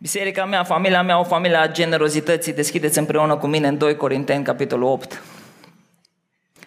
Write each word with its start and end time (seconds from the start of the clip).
Biserica 0.00 0.44
mea, 0.44 0.64
familia 0.64 1.02
mea, 1.02 1.18
o 1.18 1.24
familie 1.24 1.56
a 1.56 1.72
generozității, 1.72 2.52
deschideți 2.52 2.98
împreună 2.98 3.36
cu 3.36 3.46
mine 3.46 3.68
în 3.68 3.78
2 3.78 3.96
Corinteni, 3.96 4.44
capitolul 4.44 4.88
8. 4.88 5.22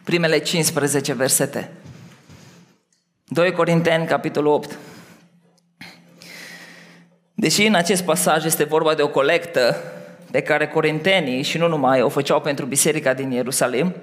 Primele 0.04 0.38
15 0.38 1.14
versete. 1.14 1.72
2 3.28 3.52
Corinteni, 3.52 4.06
capitolul 4.06 4.54
8. 4.54 4.78
Deși 7.34 7.66
în 7.66 7.74
acest 7.74 8.04
pasaj 8.04 8.46
este 8.46 8.64
vorba 8.64 8.94
de 8.94 9.02
o 9.02 9.08
colectă 9.08 9.76
pe 10.32 10.42
care 10.42 10.68
corintenii 10.68 11.42
și 11.42 11.58
nu 11.58 11.68
numai 11.68 12.02
o 12.02 12.10
făceau 12.10 12.42
pentru 12.42 12.66
biserica 12.66 13.14
din 13.14 13.32
Ierusalim, 13.32 13.96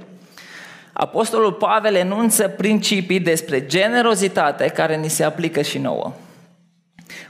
Apostolul 0.93 1.53
Pavel 1.53 1.95
enunță 1.95 2.49
principii 2.49 3.21
despre 3.21 3.67
generozitate 3.67 4.69
care 4.69 4.97
ni 4.97 5.09
se 5.09 5.25
aplică 5.25 5.63
și 5.63 5.79
nouă. 5.79 6.13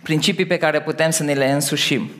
Principii 0.09 0.47
pe 0.47 0.57
care 0.59 0.83
putem 0.83 1.11
să 1.11 1.23
ne 1.23 1.33
le 1.33 1.51
însușim. 1.51 2.11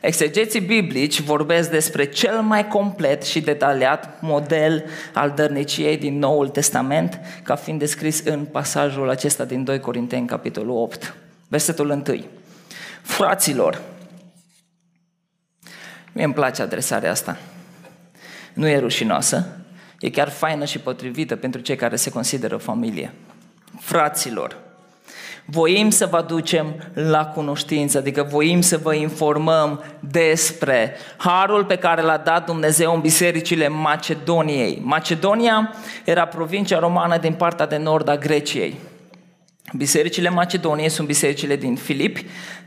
Exegeții 0.00 0.60
biblici 0.60 1.20
vorbesc 1.20 1.70
despre 1.70 2.04
cel 2.04 2.40
mai 2.40 2.68
complet 2.68 3.22
și 3.22 3.40
detaliat 3.40 4.20
model 4.20 4.84
al 5.14 5.30
dărniciei 5.30 5.96
din 5.96 6.18
Noul 6.18 6.48
Testament, 6.48 7.20
ca 7.42 7.54
fiind 7.54 7.78
descris 7.78 8.20
în 8.24 8.44
pasajul 8.44 9.08
acesta 9.08 9.44
din 9.44 9.64
2 9.64 9.80
Corinteni, 9.80 10.26
capitolul 10.26 10.76
8, 10.76 11.14
versetul 11.48 11.90
1. 11.90 12.24
Fraților, 13.02 13.82
mie 16.12 16.24
îmi 16.24 16.34
place 16.34 16.62
adresarea 16.62 17.10
asta. 17.10 17.38
Nu 18.52 18.68
e 18.68 18.78
rușinoasă, 18.78 19.46
e 20.00 20.10
chiar 20.10 20.28
faină 20.28 20.64
și 20.64 20.78
potrivită 20.78 21.36
pentru 21.36 21.60
cei 21.60 21.76
care 21.76 21.96
se 21.96 22.10
consideră 22.10 22.56
familie. 22.56 23.12
Fraților, 23.80 24.67
voim 25.50 25.90
să 25.90 26.06
vă 26.06 26.16
aducem 26.16 26.74
la 26.94 27.26
cunoștință, 27.26 27.98
adică 27.98 28.26
voim 28.30 28.60
să 28.60 28.76
vă 28.76 28.94
informăm 28.94 29.84
despre 30.00 30.96
harul 31.16 31.64
pe 31.64 31.76
care 31.76 32.02
l-a 32.02 32.16
dat 32.16 32.46
Dumnezeu 32.46 32.94
în 32.94 33.00
bisericile 33.00 33.68
Macedoniei. 33.68 34.80
Macedonia 34.84 35.74
era 36.04 36.24
provincia 36.24 36.78
romană 36.78 37.18
din 37.18 37.32
partea 37.32 37.66
de 37.66 37.76
nord 37.76 38.08
a 38.08 38.16
Greciei. 38.16 38.74
Bisericile 39.76 40.28
Macedoniei 40.28 40.88
sunt 40.88 41.06
bisericile 41.06 41.56
din 41.56 41.76
Filip, 41.76 42.18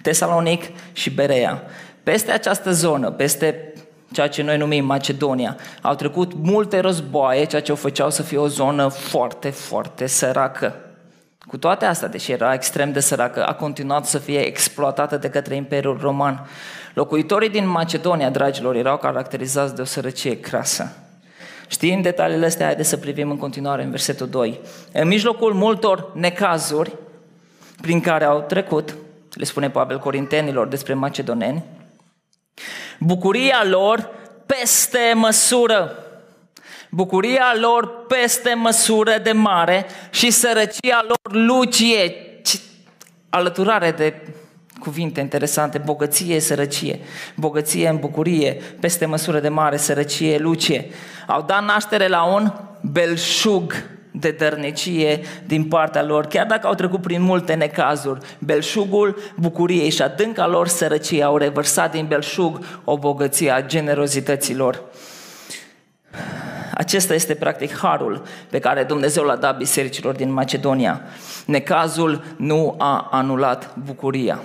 Tesalonic 0.01 0.63
și 0.93 1.09
Berea. 1.09 1.63
Peste 2.03 2.31
această 2.31 2.71
zonă, 2.71 3.11
peste 3.11 3.73
ceea 4.11 4.27
ce 4.27 4.43
noi 4.43 4.57
numim 4.57 4.85
Macedonia, 4.85 5.57
au 5.81 5.95
trecut 5.95 6.31
multe 6.33 6.79
războaie, 6.79 7.45
ceea 7.45 7.61
ce 7.61 7.71
o 7.71 7.75
făceau 7.75 8.09
să 8.09 8.21
fie 8.21 8.37
o 8.37 8.47
zonă 8.47 8.87
foarte, 8.87 9.49
foarte 9.49 10.07
săracă. 10.07 10.90
Cu 11.51 11.57
toate 11.57 11.85
astea, 11.85 12.07
deși 12.07 12.31
era 12.31 12.53
extrem 12.53 12.91
de 12.91 12.99
săracă, 12.99 13.45
a 13.45 13.53
continuat 13.53 14.05
să 14.05 14.17
fie 14.17 14.39
exploatată 14.39 15.17
de 15.17 15.29
către 15.29 15.55
Imperiul 15.55 15.97
Roman. 16.01 16.47
Locuitorii 16.93 17.49
din 17.49 17.67
Macedonia, 17.67 18.29
dragilor, 18.29 18.75
erau 18.75 18.97
caracterizați 18.97 19.75
de 19.75 19.81
o 19.81 19.85
sărăcie 19.85 20.39
crasă. 20.39 20.91
Știind 21.67 22.03
detaliile 22.03 22.45
astea, 22.45 22.65
haideți 22.65 22.89
să 22.89 22.97
privim 22.97 23.29
în 23.29 23.37
continuare 23.37 23.83
în 23.83 23.89
versetul 23.89 24.29
2. 24.29 24.59
În 24.93 25.07
mijlocul 25.07 25.53
multor 25.53 26.11
necazuri 26.13 26.91
prin 27.81 27.99
care 28.01 28.25
au 28.25 28.41
trecut, 28.41 28.95
le 29.33 29.43
spune 29.43 29.69
Pavel 29.69 29.99
Corintenilor 29.99 30.67
despre 30.67 30.93
macedoneni, 30.93 31.63
bucuria 32.99 33.63
lor 33.65 34.09
peste 34.45 35.11
măsură, 35.15 35.95
bucuria 36.91 37.53
lor 37.59 38.05
peste 38.07 38.53
măsură 38.53 39.19
de 39.23 39.31
mare 39.31 39.85
și 40.09 40.31
sărăcia 40.31 41.05
lor 41.07 41.45
lucie, 41.45 42.15
alăturare 43.29 43.91
de 43.91 44.13
cuvinte 44.79 45.19
interesante, 45.19 45.77
bogăție, 45.77 46.39
sărăcie, 46.39 46.99
bogăție 47.35 47.87
în 47.87 47.97
bucurie, 47.97 48.61
peste 48.79 49.05
măsură 49.05 49.39
de 49.39 49.49
mare, 49.49 49.77
sărăcie, 49.77 50.37
lucie. 50.37 50.89
Au 51.27 51.41
dat 51.41 51.63
naștere 51.63 52.07
la 52.07 52.23
un 52.23 52.51
belșug 52.81 53.73
de 54.11 54.31
dărnicie 54.31 55.21
din 55.45 55.63
partea 55.63 56.03
lor, 56.03 56.25
chiar 56.25 56.45
dacă 56.45 56.67
au 56.67 56.73
trecut 56.73 57.01
prin 57.01 57.21
multe 57.21 57.53
necazuri. 57.53 58.19
Belșugul 58.39 59.17
bucuriei 59.35 59.89
și 59.89 60.01
adânca 60.01 60.47
lor 60.47 60.67
sărăcie 60.67 61.23
au 61.23 61.37
revărsat 61.37 61.91
din 61.91 62.05
belșug 62.07 62.81
o 62.83 62.97
bogăție 62.97 63.51
a 63.51 63.65
generozităților. 63.65 64.83
Acesta 66.73 67.13
este 67.13 67.35
practic 67.35 67.77
harul 67.77 68.23
pe 68.49 68.59
care 68.59 68.83
Dumnezeu 68.83 69.23
l-a 69.23 69.35
dat 69.35 69.57
bisericilor 69.57 70.15
din 70.15 70.31
Macedonia. 70.31 71.01
Necazul 71.45 72.23
nu 72.37 72.75
a 72.77 73.07
anulat 73.11 73.75
bucuria. 73.85 74.39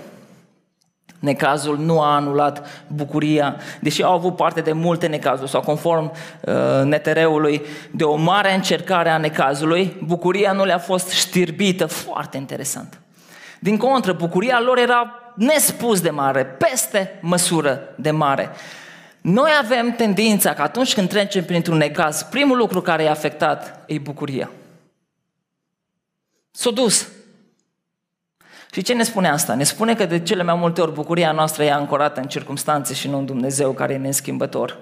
Necazul 1.18 1.78
nu 1.78 2.00
a 2.00 2.14
anulat 2.14 2.84
bucuria, 2.86 3.56
deși 3.80 4.02
au 4.02 4.12
avut 4.12 4.36
parte 4.36 4.60
de 4.60 4.72
multe 4.72 5.06
necazuri 5.06 5.50
sau 5.50 5.60
conform 5.60 6.12
uh, 6.40 6.54
netereului 6.84 7.62
de 7.90 8.04
o 8.04 8.16
mare 8.16 8.54
încercare 8.54 9.08
a 9.08 9.18
necazului, 9.18 9.96
bucuria 10.04 10.52
nu 10.52 10.64
le-a 10.64 10.78
fost 10.78 11.10
știrbită, 11.10 11.86
foarte 11.86 12.36
interesant. 12.36 13.00
Din 13.58 13.76
contră, 13.76 14.12
bucuria 14.12 14.60
lor 14.60 14.78
era 14.78 15.10
nespus 15.34 16.00
de 16.00 16.10
mare, 16.10 16.44
peste 16.44 17.18
măsură 17.20 17.80
de 17.96 18.10
mare. 18.10 18.50
Noi 19.28 19.50
avem 19.62 19.92
tendința 19.92 20.54
că 20.54 20.62
atunci 20.62 20.94
când 20.94 21.08
trecem 21.08 21.44
printr-un 21.44 21.76
necaz, 21.76 22.22
primul 22.22 22.56
lucru 22.56 22.80
care 22.80 23.02
e 23.02 23.10
afectat 23.10 23.82
e 23.86 23.98
bucuria. 23.98 24.50
S-a 26.50 26.70
dus, 26.70 27.08
și 28.72 28.82
ce 28.82 28.94
ne 28.94 29.02
spune 29.02 29.28
asta? 29.28 29.54
Ne 29.54 29.62
spune 29.62 29.94
că 29.94 30.04
de 30.04 30.18
cele 30.18 30.42
mai 30.42 30.54
multe 30.54 30.80
ori 30.80 30.92
bucuria 30.92 31.32
noastră 31.32 31.64
e 31.64 31.72
ancorată 31.72 32.20
în 32.20 32.26
circunstanțe 32.26 32.94
și 32.94 33.08
nu 33.08 33.18
în 33.18 33.26
Dumnezeu 33.26 33.72
care 33.72 33.92
e 33.92 33.96
neschimbător. 33.96 34.78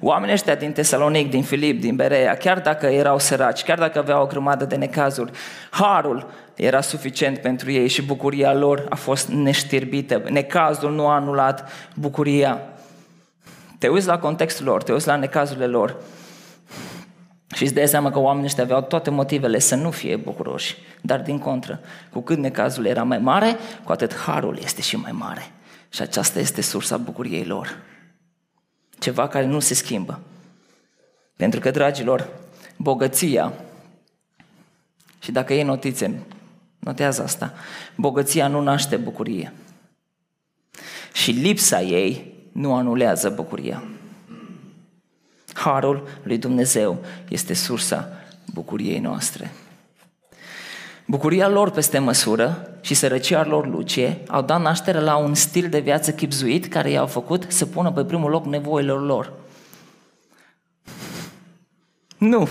Oamenii 0.00 0.34
ăștia 0.34 0.54
din 0.54 0.72
Tesalonic, 0.72 1.30
din 1.30 1.42
Filip, 1.42 1.80
din 1.80 1.96
Berea, 1.96 2.36
chiar 2.36 2.60
dacă 2.60 2.86
erau 2.86 3.18
săraci, 3.18 3.62
chiar 3.62 3.78
dacă 3.78 3.98
aveau 3.98 4.22
o 4.22 4.26
grămadă 4.26 4.64
de 4.64 4.76
necazuri, 4.76 5.30
harul 5.70 6.30
era 6.54 6.80
suficient 6.80 7.38
pentru 7.38 7.70
ei 7.70 7.88
și 7.88 8.02
bucuria 8.02 8.54
lor 8.54 8.86
a 8.88 8.94
fost 8.94 9.28
neștirbită. 9.28 10.22
Necazul 10.30 10.94
nu 10.94 11.06
a 11.06 11.14
anulat 11.14 11.70
bucuria. 11.94 12.60
Te 13.80 13.88
uiți 13.88 14.06
la 14.06 14.18
contextul 14.18 14.64
lor, 14.64 14.82
te 14.82 14.92
uiți 14.92 15.06
la 15.06 15.16
necazurile 15.16 15.66
lor 15.66 15.96
și 17.54 17.62
îți 17.62 17.74
dai 17.74 17.88
seama 17.88 18.10
că 18.10 18.18
oamenii 18.18 18.46
ăștia 18.46 18.62
aveau 18.62 18.82
toate 18.82 19.10
motivele 19.10 19.58
să 19.58 19.74
nu 19.74 19.90
fie 19.90 20.16
bucuroși, 20.16 20.76
dar 21.00 21.20
din 21.20 21.38
contră, 21.38 21.80
cu 22.10 22.20
cât 22.20 22.38
necazul 22.38 22.86
era 22.86 23.02
mai 23.02 23.18
mare, 23.18 23.56
cu 23.84 23.92
atât 23.92 24.14
harul 24.14 24.58
este 24.62 24.80
și 24.82 24.96
mai 24.96 25.12
mare. 25.12 25.52
Și 25.88 26.02
aceasta 26.02 26.38
este 26.38 26.60
sursa 26.60 26.96
bucuriei 26.96 27.44
lor. 27.44 27.78
Ceva 28.98 29.28
care 29.28 29.46
nu 29.46 29.60
se 29.60 29.74
schimbă. 29.74 30.20
Pentru 31.36 31.60
că, 31.60 31.70
dragilor, 31.70 32.28
bogăția, 32.76 33.52
și 35.18 35.32
dacă 35.32 35.54
e 35.54 35.62
notițe, 35.62 36.22
notează 36.78 37.22
asta, 37.22 37.54
bogăția 37.96 38.46
nu 38.46 38.60
naște 38.60 38.96
bucurie. 38.96 39.52
Și 41.12 41.30
lipsa 41.30 41.82
ei 41.82 42.38
nu 42.52 42.74
anulează 42.74 43.28
bucuria. 43.28 43.82
Harul 45.52 46.08
lui 46.22 46.38
Dumnezeu 46.38 46.98
este 47.28 47.54
sursa 47.54 48.08
bucuriei 48.52 48.98
noastre. 48.98 49.52
Bucuria 51.06 51.48
lor 51.48 51.70
peste 51.70 51.98
măsură 51.98 52.78
și 52.80 52.94
sărăcia 52.94 53.44
lor 53.44 53.66
lucie 53.66 54.22
au 54.28 54.42
dat 54.42 54.60
naștere 54.60 55.00
la 55.00 55.16
un 55.16 55.34
stil 55.34 55.68
de 55.68 55.78
viață 55.78 56.12
chipzuit 56.12 56.66
care 56.66 56.90
i-au 56.90 57.06
făcut 57.06 57.44
să 57.48 57.66
pună 57.66 57.92
pe 57.92 58.04
primul 58.04 58.30
loc 58.30 58.44
nevoile 58.46 58.92
lor. 58.92 59.32
Nu, 62.18 62.48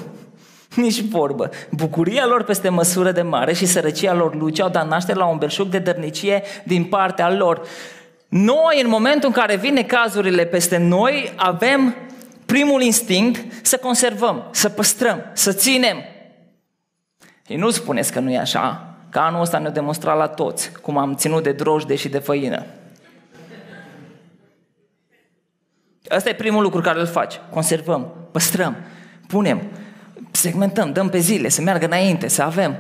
nici 0.76 1.02
vorbă. 1.02 1.50
Bucuria 1.72 2.26
lor 2.26 2.44
peste 2.44 2.70
măsură 2.70 3.12
de 3.12 3.22
mare 3.22 3.54
și 3.54 3.66
sărăcia 3.66 4.14
lor 4.14 4.36
luce 4.36 4.62
au 4.62 4.70
dat 4.70 4.88
naștere 4.88 5.18
la 5.18 5.26
un 5.26 5.38
belșug 5.38 5.68
de 5.68 5.80
dărnicie 5.80 6.44
din 6.64 6.84
partea 6.84 7.32
lor. 7.32 7.62
Noi, 8.30 8.82
în 8.82 8.90
momentul 8.90 9.28
în 9.28 9.34
care 9.34 9.56
vine 9.56 9.84
cazurile 9.84 10.46
peste 10.46 10.78
noi, 10.78 11.34
avem 11.36 11.96
primul 12.46 12.82
instinct 12.82 13.66
să 13.66 13.78
conservăm, 13.78 14.48
să 14.52 14.70
păstrăm, 14.70 15.24
să 15.34 15.54
ținem. 15.54 15.98
Și 17.48 17.56
nu 17.56 17.70
spuneți 17.70 18.12
că 18.12 18.20
nu 18.20 18.32
e 18.32 18.38
așa, 18.38 18.96
că 19.10 19.20
anul 19.20 19.42
ăsta 19.42 19.58
ne-a 19.58 19.70
demonstrat 19.70 20.18
la 20.18 20.28
toți 20.28 20.72
cum 20.82 20.98
am 20.98 21.16
ținut 21.16 21.44
de 21.44 21.52
drojde 21.52 21.96
și 21.96 22.10
de 22.10 22.20
făină. 22.20 22.66
Asta 26.10 26.30
e 26.30 26.36
primul 26.36 26.64
lucru 26.64 26.82
care 26.82 27.00
îl 27.00 27.06
faci. 27.06 27.40
Conservăm, 27.50 28.14
păstrăm, 28.32 28.76
punem, 29.28 29.62
segmentăm, 30.32 30.94
dăm 30.94 31.10
pe 31.10 31.18
zile, 31.18 31.50
să 31.50 31.62
meargă 31.62 31.86
înainte, 31.86 32.28
să 32.28 32.42
avem. 32.42 32.76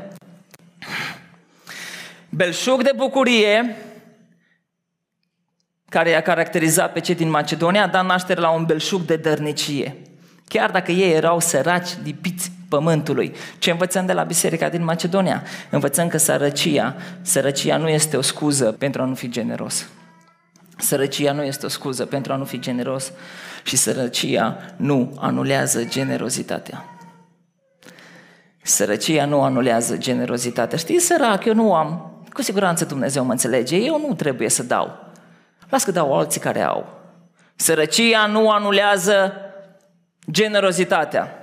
Belșug 2.29 2.83
de 2.83 2.91
bucurie 2.95 3.75
care 5.89 6.09
i-a 6.09 6.21
caracterizat 6.21 6.93
pe 6.93 6.99
cei 6.99 7.15
din 7.15 7.29
Macedonia, 7.29 7.83
a 7.83 7.87
dat 7.87 8.05
naștere 8.05 8.41
la 8.41 8.49
un 8.49 8.65
belșug 8.65 9.01
de 9.01 9.15
dărnicie. 9.15 9.95
Chiar 10.47 10.71
dacă 10.71 10.91
ei 10.91 11.13
erau 11.13 11.39
săraci, 11.39 11.89
lipiți 12.03 12.51
pământului. 12.69 13.35
Ce 13.59 13.71
învățăm 13.71 14.05
de 14.05 14.13
la 14.13 14.23
biserica 14.23 14.69
din 14.69 14.83
Macedonia? 14.83 15.43
Învățăm 15.69 16.07
că 16.07 16.17
sărăcia, 16.17 16.95
sărăcia 17.21 17.77
nu 17.77 17.87
este 17.87 18.17
o 18.17 18.21
scuză 18.21 18.71
pentru 18.71 19.01
a 19.01 19.05
nu 19.05 19.15
fi 19.15 19.29
generos. 19.29 19.87
Sărăcia 20.77 21.31
nu 21.31 21.43
este 21.43 21.65
o 21.65 21.69
scuză 21.69 22.05
pentru 22.05 22.33
a 22.33 22.35
nu 22.35 22.45
fi 22.45 22.59
generos 22.59 23.11
și 23.63 23.75
sărăcia 23.75 24.57
nu 24.75 25.17
anulează 25.19 25.83
generozitatea. 25.83 26.85
Sărăcia 28.63 29.25
nu 29.25 29.41
anulează 29.41 29.97
generozitatea. 29.97 30.77
Știi, 30.77 30.99
sărac, 30.99 31.45
eu 31.45 31.53
nu 31.53 31.73
am. 31.73 32.23
Cu 32.33 32.41
siguranță 32.41 32.85
Dumnezeu 32.85 33.23
mă 33.23 33.31
înțelege. 33.31 33.75
Eu 33.75 34.05
nu 34.07 34.13
trebuie 34.13 34.49
să 34.49 34.63
dau. 34.63 35.08
Las 35.69 35.83
că 35.83 35.91
dau 35.91 36.17
alții 36.17 36.41
care 36.41 36.61
au. 36.61 36.87
Sărăcia 37.55 38.25
nu 38.25 38.51
anulează 38.51 39.33
generozitatea. 40.31 41.33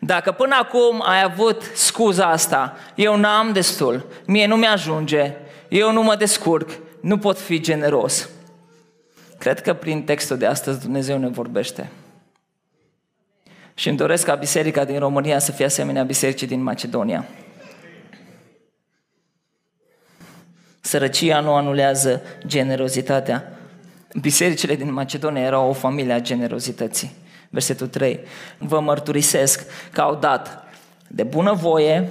Dacă 0.00 0.32
până 0.32 0.54
acum 0.60 1.02
ai 1.06 1.22
avut 1.22 1.62
scuza 1.74 2.26
asta, 2.26 2.76
eu 2.94 3.16
n-am 3.16 3.52
destul, 3.52 4.06
mie 4.26 4.46
nu 4.46 4.56
mi-ajunge, 4.56 5.34
eu 5.68 5.92
nu 5.92 6.02
mă 6.02 6.16
descurc, 6.16 6.70
nu 7.00 7.18
pot 7.18 7.38
fi 7.38 7.60
generos. 7.60 8.28
Cred 9.38 9.60
că 9.60 9.74
prin 9.74 10.02
textul 10.02 10.38
de 10.38 10.46
astăzi 10.46 10.80
Dumnezeu 10.80 11.18
ne 11.18 11.28
vorbește. 11.28 11.90
Și 13.74 13.88
îmi 13.88 13.96
doresc 13.96 14.24
ca 14.24 14.34
biserica 14.34 14.84
din 14.84 14.98
România 14.98 15.38
să 15.38 15.52
fie 15.52 15.64
asemenea 15.64 16.02
bisericii 16.02 16.46
din 16.46 16.62
Macedonia. 16.62 17.24
Sărăcia 20.80 21.40
nu 21.40 21.54
anulează 21.54 22.22
generozitatea. 22.46 23.52
Bisericile 24.20 24.74
din 24.74 24.92
Macedonia 24.92 25.42
erau 25.42 25.68
o 25.68 25.72
familie 25.72 26.12
a 26.12 26.20
generozității. 26.20 27.12
Versetul 27.50 27.86
3. 27.86 28.20
Vă 28.58 28.80
mărturisesc 28.80 29.66
că 29.92 30.00
au 30.00 30.14
dat 30.14 30.64
de 31.08 31.22
bunăvoie, 31.22 32.08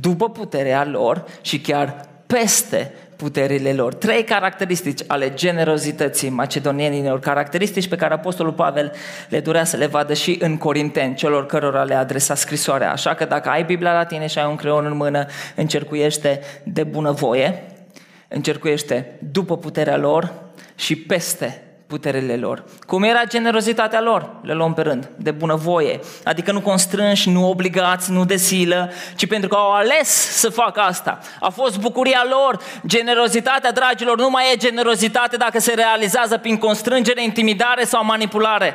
după 0.00 0.30
puterea 0.30 0.84
lor 0.84 1.24
și 1.40 1.60
chiar 1.60 2.06
peste 2.26 2.92
puterile 3.16 3.72
lor. 3.72 3.94
Trei 3.94 4.24
caracteristici 4.24 5.00
ale 5.06 5.34
generozității 5.34 6.28
macedonienilor, 6.28 7.20
caracteristici 7.20 7.88
pe 7.88 7.96
care 7.96 8.14
Apostolul 8.14 8.52
Pavel 8.52 8.92
le 9.28 9.40
durea 9.40 9.64
să 9.64 9.76
le 9.76 9.86
vadă 9.86 10.14
și 10.14 10.38
în 10.40 10.56
Corinteni, 10.56 11.14
celor 11.14 11.46
cărora 11.46 11.82
le 11.82 11.94
adresa 11.94 12.34
scrisoarea. 12.34 12.92
Așa 12.92 13.14
că 13.14 13.24
dacă 13.24 13.48
ai 13.48 13.64
Biblia 13.64 13.92
la 13.92 14.04
tine 14.04 14.26
și 14.26 14.38
ai 14.38 14.46
un 14.46 14.56
creion 14.56 14.84
în 14.84 14.96
mână, 14.96 15.26
încercuiește 15.54 16.40
de 16.62 16.84
bunăvoie, 16.84 17.62
încercuiește 18.28 19.18
după 19.32 19.56
puterea 19.56 19.96
lor 19.96 20.32
și 20.74 20.96
peste 20.96 21.60
puterile 21.86 22.36
lor. 22.36 22.64
Cum 22.86 23.02
era 23.02 23.24
generozitatea 23.24 24.00
lor? 24.00 24.30
Le 24.42 24.52
luăm 24.52 24.74
pe 24.74 24.82
rând, 24.82 25.10
de 25.16 25.30
bunăvoie. 25.30 26.00
Adică 26.24 26.52
nu 26.52 26.60
constrânși, 26.60 27.30
nu 27.30 27.48
obligați, 27.48 28.10
nu 28.10 28.24
de 28.24 28.36
silă, 28.36 28.92
ci 29.16 29.26
pentru 29.26 29.48
că 29.48 29.56
au 29.56 29.72
ales 29.72 30.08
să 30.38 30.50
facă 30.50 30.80
asta. 30.80 31.18
A 31.40 31.48
fost 31.48 31.78
bucuria 31.78 32.26
lor. 32.30 32.62
Generozitatea, 32.86 33.72
dragilor, 33.72 34.18
nu 34.18 34.30
mai 34.30 34.52
e 34.52 34.56
generozitate 34.56 35.36
dacă 35.36 35.58
se 35.58 35.74
realizează 35.74 36.38
prin 36.38 36.56
constrângere, 36.56 37.22
intimidare 37.22 37.84
sau 37.84 38.04
manipulare. 38.04 38.74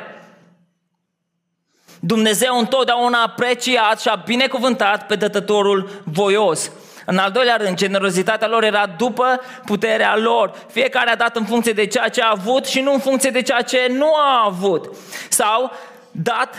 Dumnezeu 2.00 2.58
întotdeauna 2.58 3.18
a 3.18 3.22
apreciat 3.22 4.00
și 4.00 4.08
a 4.08 4.22
binecuvântat 4.26 5.06
pe 5.06 5.14
dătătorul 5.14 6.02
voios. 6.04 6.70
În 7.06 7.18
al 7.18 7.30
doilea 7.30 7.56
rând, 7.56 7.76
generozitatea 7.76 8.48
lor 8.48 8.64
era 8.64 8.86
după 8.96 9.40
puterea 9.64 10.16
lor. 10.16 10.54
Fiecare 10.70 11.10
a 11.10 11.16
dat 11.16 11.36
în 11.36 11.44
funcție 11.44 11.72
de 11.72 11.86
ceea 11.86 12.08
ce 12.08 12.22
a 12.22 12.30
avut 12.30 12.66
și 12.66 12.80
nu 12.80 12.92
în 12.92 12.98
funcție 12.98 13.30
de 13.30 13.42
ceea 13.42 13.62
ce 13.62 13.86
nu 13.90 14.14
a 14.14 14.44
avut. 14.46 14.96
Sau 15.28 15.70
dat 16.10 16.54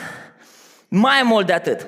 mai 0.88 1.22
mult 1.24 1.46
de 1.46 1.54
atât. 1.54 1.86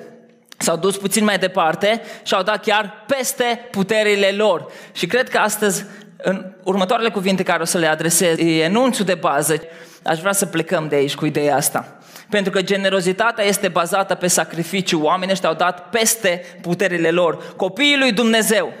S-au 0.58 0.76
dus 0.76 0.96
puțin 0.96 1.24
mai 1.24 1.38
departe 1.38 2.02
și 2.22 2.34
au 2.34 2.42
dat 2.42 2.62
chiar 2.62 3.04
peste 3.06 3.68
puterile 3.70 4.30
lor. 4.30 4.66
Și 4.92 5.06
cred 5.06 5.28
că 5.28 5.38
astăzi, 5.38 5.84
în 6.16 6.52
următoarele 6.62 7.10
cuvinte 7.10 7.42
care 7.42 7.62
o 7.62 7.64
să 7.64 7.78
le 7.78 7.86
adresez, 7.86 8.38
e 8.38 8.62
enunțul 8.62 9.04
de 9.04 9.14
bază. 9.14 9.62
Aș 10.04 10.18
vrea 10.18 10.32
să 10.32 10.46
plecăm 10.46 10.88
de 10.88 10.94
aici 10.94 11.14
cu 11.14 11.26
ideea 11.26 11.56
asta. 11.56 11.98
Pentru 12.30 12.52
că 12.52 12.62
generozitatea 12.62 13.44
este 13.44 13.68
bazată 13.68 14.14
pe 14.14 14.26
sacrificiu. 14.26 15.02
Oamenii 15.02 15.32
ăștia 15.32 15.48
au 15.48 15.54
dat 15.54 15.90
peste 15.90 16.42
puterile 16.60 17.10
lor. 17.10 17.54
Copiii 17.56 17.98
lui 17.98 18.12
Dumnezeu. 18.12 18.72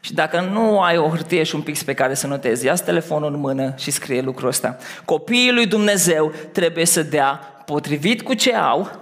Și 0.00 0.14
dacă 0.14 0.40
nu 0.40 0.80
ai 0.80 0.98
o 0.98 1.08
hârtie 1.08 1.42
și 1.42 1.54
un 1.54 1.62
pix 1.62 1.82
pe 1.82 1.94
care 1.94 2.14
să 2.14 2.26
notezi, 2.26 2.64
ia 2.64 2.74
telefonul 2.74 3.32
în 3.32 3.40
mână 3.40 3.74
și 3.76 3.90
scrie 3.90 4.20
lucrul 4.20 4.48
ăsta. 4.48 4.76
Copiii 5.04 5.52
lui 5.52 5.66
Dumnezeu 5.66 6.32
trebuie 6.52 6.84
să 6.84 7.02
dea 7.02 7.32
potrivit 7.66 8.22
cu 8.22 8.34
ce 8.34 8.54
au, 8.54 9.00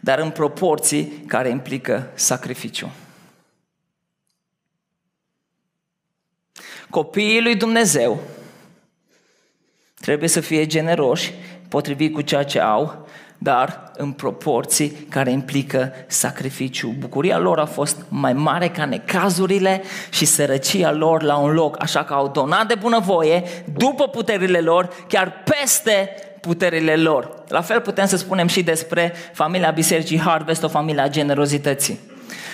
dar 0.00 0.18
în 0.18 0.30
proporții 0.30 1.24
care 1.26 1.48
implică 1.48 2.10
sacrificiu. 2.14 2.92
Copiii 6.90 7.42
lui 7.42 7.56
Dumnezeu 7.56 8.20
trebuie 10.00 10.28
să 10.28 10.40
fie 10.40 10.66
generoși 10.66 11.32
potrivit 11.76 12.14
cu 12.14 12.20
ceea 12.20 12.42
ce 12.42 12.60
au, 12.60 13.06
dar 13.38 13.90
în 13.96 14.12
proporții 14.12 14.90
care 14.90 15.30
implică 15.30 15.92
sacrificiu. 16.06 16.94
Bucuria 16.98 17.38
lor 17.38 17.58
a 17.58 17.64
fost 17.64 17.96
mai 18.08 18.32
mare 18.32 18.68
ca 18.68 18.84
necazurile 18.84 19.82
și 20.10 20.24
sărăcia 20.24 20.92
lor 20.92 21.22
la 21.22 21.36
un 21.36 21.52
loc, 21.52 21.82
așa 21.82 22.04
că 22.04 22.14
au 22.14 22.28
donat 22.28 22.66
de 22.66 22.74
bunăvoie, 22.74 23.42
după 23.76 24.08
puterile 24.08 24.58
lor, 24.58 24.88
chiar 25.08 25.32
peste 25.44 26.10
puterile 26.40 26.96
lor. 26.96 27.42
La 27.48 27.60
fel 27.60 27.80
putem 27.80 28.06
să 28.06 28.16
spunem 28.16 28.46
și 28.46 28.62
despre 28.62 29.14
familia 29.32 29.70
Bisericii 29.70 30.20
Harvest, 30.20 30.62
o 30.62 30.68
familie 30.68 31.02
a 31.02 31.08
generozității. 31.08 32.00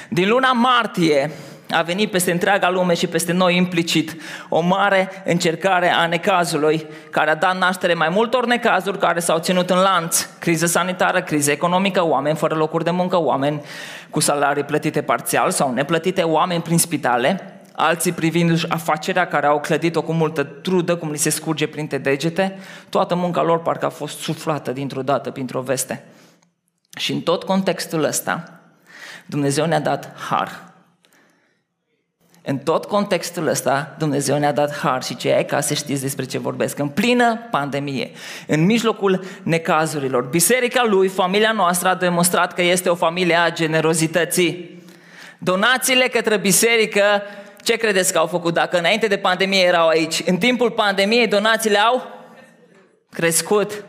Din 0.09 0.29
luna 0.29 0.53
martie 0.53 1.31
a 1.73 1.83
venit 1.83 2.11
peste 2.11 2.31
întreaga 2.31 2.71
lume 2.71 2.95
și 2.95 3.07
peste 3.07 3.33
noi 3.33 3.57
implicit 3.57 4.17
o 4.49 4.61
mare 4.61 5.23
încercare 5.25 5.93
a 5.93 6.07
necazului 6.07 6.87
care 7.11 7.31
a 7.31 7.35
dat 7.35 7.59
naștere 7.59 7.95
mai 7.95 8.09
multor 8.09 8.47
necazuri 8.47 8.99
care 8.99 9.21
s-au 9.21 9.39
ținut 9.39 9.71
în 9.71 9.79
lanț. 9.79 10.27
Criză 10.39 10.67
sanitară, 10.67 11.23
criză 11.23 11.51
economică, 11.51 12.07
oameni 12.07 12.37
fără 12.37 12.55
locuri 12.55 12.85
de 12.85 12.91
muncă, 12.91 13.23
oameni 13.23 13.63
cu 14.11 14.21
salarii 14.21 14.65
plătite 14.65 15.03
parțial 15.03 15.51
sau 15.51 15.73
neplătite, 15.73 16.23
oameni 16.23 16.63
prin 16.63 16.79
spitale, 16.79 17.61
alții 17.73 18.13
privindu-și 18.13 18.67
afacerea 18.69 19.27
care 19.27 19.47
au 19.47 19.61
clădit-o 19.61 20.03
cu 20.03 20.13
multă 20.13 20.43
trudă, 20.45 20.97
cum 20.97 21.11
li 21.11 21.19
se 21.19 21.31
scurge 21.31 21.67
printre 21.67 21.99
degete, 21.99 22.59
toată 22.89 23.15
munca 23.15 23.43
lor 23.43 23.63
parcă 23.63 23.87
a 23.87 23.89
fost 23.89 24.19
suflată 24.19 24.73
dintr-o 24.73 25.03
dată, 25.03 25.31
printr-o 25.31 25.61
veste. 25.61 26.05
Și 26.99 27.13
în 27.13 27.21
tot 27.21 27.43
contextul 27.43 28.05
ăsta, 28.05 28.61
Dumnezeu 29.27 29.67
ne-a 29.67 29.81
dat 29.81 30.13
har 30.29 30.72
în 32.45 32.59
tot 32.59 32.85
contextul 32.85 33.47
ăsta, 33.47 33.95
Dumnezeu 33.99 34.39
ne-a 34.39 34.53
dat 34.53 34.77
har 34.77 35.03
și 35.03 35.17
cei 35.17 35.33
ai 35.33 35.45
ca 35.45 35.61
să 35.61 35.75
știți 35.75 36.03
despre 36.03 36.25
ce 36.25 36.39
vorbesc. 36.39 36.79
În 36.79 36.89
plină 36.89 37.39
pandemie, 37.51 38.11
în 38.47 38.65
mijlocul 38.65 39.25
necazurilor, 39.43 40.23
biserica 40.23 40.85
lui, 40.87 41.09
familia 41.09 41.53
noastră 41.53 41.89
a 41.89 41.95
demonstrat 41.95 42.55
că 42.55 42.63
este 42.63 42.89
o 42.89 42.95
familie 42.95 43.35
a 43.35 43.53
generozității. 43.53 44.83
Donațiile 45.39 46.09
către 46.09 46.37
biserică, 46.37 47.23
ce 47.63 47.77
credeți 47.77 48.13
că 48.13 48.19
au 48.19 48.27
făcut? 48.27 48.55
Dacă 48.55 48.79
înainte 48.79 49.07
de 49.07 49.17
pandemie 49.17 49.63
erau 49.63 49.89
aici, 49.89 50.23
în 50.27 50.37
timpul 50.37 50.71
pandemiei 50.71 51.27
donațiile 51.27 51.79
au 51.79 52.07
crescut. 53.11 53.85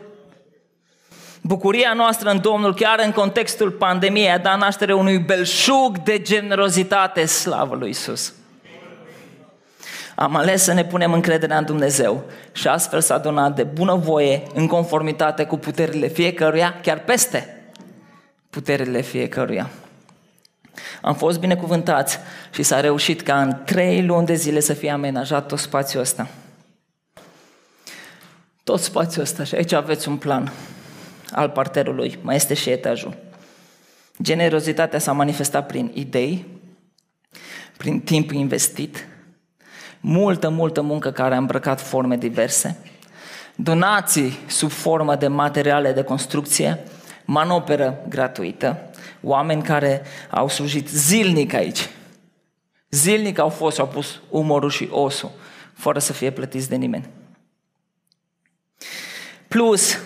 Bucuria 1.40 1.92
noastră 1.92 2.30
în 2.30 2.40
Domnul, 2.40 2.74
chiar 2.74 3.00
în 3.04 3.12
contextul 3.12 3.70
pandemiei, 3.70 4.30
a 4.30 4.38
dat 4.38 4.58
naștere 4.58 4.94
unui 4.94 5.18
belșug 5.18 5.98
de 5.98 6.18
generozitate, 6.18 7.24
slavă 7.24 7.74
lui 7.74 7.88
Isus. 7.88 8.32
Am 10.14 10.36
ales 10.36 10.62
să 10.62 10.72
ne 10.72 10.84
punem 10.84 11.12
încrederea 11.12 11.58
în 11.58 11.64
Dumnezeu 11.64 12.24
și 12.52 12.68
astfel 12.68 13.00
s-a 13.00 13.18
donat 13.18 13.54
de 13.54 13.62
bunăvoie 13.62 14.42
în 14.54 14.66
conformitate 14.66 15.44
cu 15.44 15.56
puterile 15.56 16.06
fiecăruia, 16.06 16.80
chiar 16.82 16.98
peste 16.98 17.62
puterile 18.50 19.00
fiecăruia. 19.00 19.70
Am 21.02 21.14
fost 21.14 21.38
binecuvântați 21.38 22.18
și 22.50 22.62
s-a 22.62 22.80
reușit 22.80 23.22
ca 23.22 23.42
în 23.42 23.62
trei 23.64 24.04
luni 24.04 24.26
de 24.26 24.34
zile 24.34 24.60
să 24.60 24.72
fie 24.72 24.90
amenajat 24.90 25.46
tot 25.46 25.58
spațiul 25.58 26.02
ăsta. 26.02 26.28
Tot 28.64 28.80
spațiul 28.80 29.22
ăsta 29.22 29.44
și 29.44 29.54
aici 29.54 29.72
aveți 29.72 30.08
un 30.08 30.16
plan 30.16 30.52
al 31.32 31.48
parterului, 31.50 32.18
mai 32.22 32.36
este 32.36 32.54
și 32.54 32.70
etajul. 32.70 33.16
Generozitatea 34.22 34.98
s-a 34.98 35.12
manifestat 35.12 35.66
prin 35.66 35.90
idei, 35.94 36.46
prin 37.76 38.00
timp 38.00 38.30
investit, 38.30 39.06
multă, 40.06 40.48
multă 40.48 40.80
muncă 40.82 41.10
care 41.10 41.34
a 41.34 41.38
îmbrăcat 41.38 41.80
forme 41.80 42.16
diverse, 42.16 42.78
donații 43.54 44.38
sub 44.46 44.70
formă 44.70 45.16
de 45.16 45.26
materiale 45.26 45.92
de 45.92 46.02
construcție, 46.02 46.78
manoperă 47.24 47.98
gratuită, 48.08 48.90
oameni 49.22 49.62
care 49.62 50.02
au 50.30 50.48
slujit 50.48 50.88
zilnic 50.88 51.54
aici. 51.54 51.88
Zilnic 52.90 53.38
au 53.38 53.48
fost 53.48 53.74
și 53.74 53.80
au 53.80 53.88
pus 53.88 54.20
umorul 54.30 54.70
și 54.70 54.88
osul, 54.90 55.30
fără 55.72 55.98
să 55.98 56.12
fie 56.12 56.30
plătiți 56.30 56.68
de 56.68 56.76
nimeni. 56.76 57.08
Plus, 59.48 59.98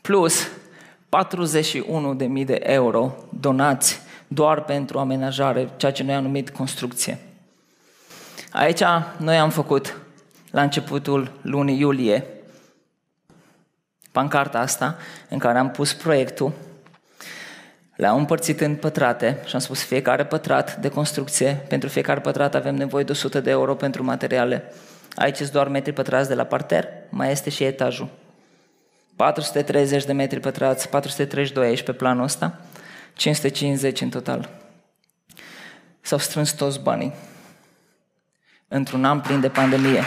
plus 0.00 0.48
41.000 2.38 2.44
de 2.44 2.60
euro 2.62 3.14
donați 3.40 4.00
doar 4.28 4.64
pentru 4.64 4.98
amenajare, 4.98 5.68
ceea 5.76 5.92
ce 5.92 6.02
noi 6.02 6.14
am 6.14 6.22
numit 6.22 6.50
construcție. 6.50 7.18
Aici 8.52 8.82
noi 9.16 9.38
am 9.38 9.50
făcut 9.50 9.96
la 10.50 10.62
începutul 10.62 11.32
lunii 11.42 11.78
iulie 11.78 12.24
pancarta 14.12 14.58
asta 14.58 14.96
în 15.28 15.38
care 15.38 15.58
am 15.58 15.70
pus 15.70 15.92
proiectul, 15.94 16.52
le-am 17.96 18.16
împărțit 18.16 18.60
în 18.60 18.74
pătrate 18.74 19.38
și 19.44 19.54
am 19.54 19.60
spus 19.60 19.82
fiecare 19.82 20.24
pătrat 20.24 20.76
de 20.76 20.88
construcție, 20.88 21.64
pentru 21.68 21.88
fiecare 21.88 22.20
pătrat 22.20 22.54
avem 22.54 22.74
nevoie 22.74 23.04
de 23.04 23.12
100 23.12 23.40
de 23.40 23.50
euro 23.50 23.74
pentru 23.74 24.04
materiale. 24.04 24.72
Aici 25.14 25.36
sunt 25.36 25.50
doar 25.50 25.68
metri 25.68 25.92
pătrați 25.92 26.28
de 26.28 26.34
la 26.34 26.44
parter, 26.44 26.88
mai 27.08 27.30
este 27.30 27.50
și 27.50 27.64
etajul. 27.64 28.08
430 29.16 30.04
de 30.04 30.12
metri 30.12 30.40
pătrați, 30.40 30.88
432 30.88 31.66
aici 31.66 31.82
pe 31.82 31.92
planul 31.92 32.22
ăsta, 32.22 32.60
550 33.14 34.00
în 34.00 34.08
total. 34.08 34.48
S-au 36.00 36.18
strâns 36.18 36.52
toți 36.52 36.80
banii 36.80 37.14
într-un 38.68 39.04
an 39.04 39.20
plin 39.20 39.40
de 39.40 39.48
pandemie. 39.48 40.02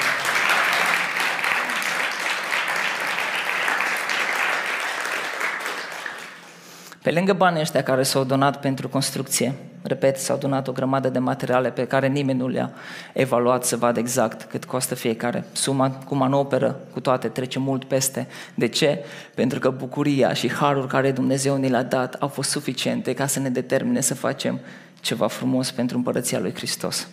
Pe 7.01 7.11
lângă 7.11 7.33
banii 7.33 7.61
ăștia 7.61 7.83
care 7.83 8.03
s-au 8.03 8.23
donat 8.23 8.59
pentru 8.59 8.89
construcție, 8.89 9.53
repet, 9.81 10.17
s-au 10.17 10.37
donat 10.37 10.67
o 10.67 10.71
grămadă 10.71 11.09
de 11.09 11.19
materiale 11.19 11.71
pe 11.71 11.87
care 11.87 12.07
nimeni 12.07 12.39
nu 12.39 12.47
le-a 12.47 12.71
evaluat 13.13 13.63
să 13.63 13.77
vadă 13.77 13.99
exact 13.99 14.43
cât 14.43 14.65
costă 14.65 14.95
fiecare. 14.95 15.45
Suma 15.51 15.89
cu 15.89 16.15
manoperă, 16.15 16.79
cu 16.93 16.99
toate, 16.99 17.27
trece 17.27 17.59
mult 17.59 17.83
peste. 17.83 18.27
De 18.55 18.67
ce? 18.67 19.05
Pentru 19.35 19.59
că 19.59 19.69
bucuria 19.69 20.33
și 20.33 20.51
harul 20.51 20.87
care 20.87 21.11
Dumnezeu 21.11 21.57
ne 21.57 21.67
l-a 21.67 21.83
dat 21.83 22.13
au 22.13 22.27
fost 22.27 22.49
suficiente 22.49 23.13
ca 23.13 23.27
să 23.27 23.39
ne 23.39 23.49
determine 23.49 24.01
să 24.01 24.15
facem 24.15 24.59
ceva 24.99 25.27
frumos 25.27 25.71
pentru 25.71 25.97
împărăția 25.97 26.39
lui 26.39 26.53
Hristos. 26.53 27.07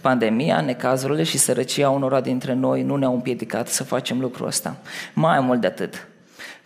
Pandemia, 0.00 0.60
necazurile 0.60 1.22
și 1.22 1.38
sărăcia 1.38 1.90
unora 1.90 2.20
dintre 2.20 2.52
noi 2.52 2.82
nu 2.82 2.96
ne-au 2.96 3.14
împiedicat 3.14 3.68
să 3.68 3.84
facem 3.84 4.20
lucrul 4.20 4.46
ăsta. 4.46 4.76
Mai 5.14 5.40
mult 5.40 5.60
de 5.60 5.66
atât. 5.66 6.06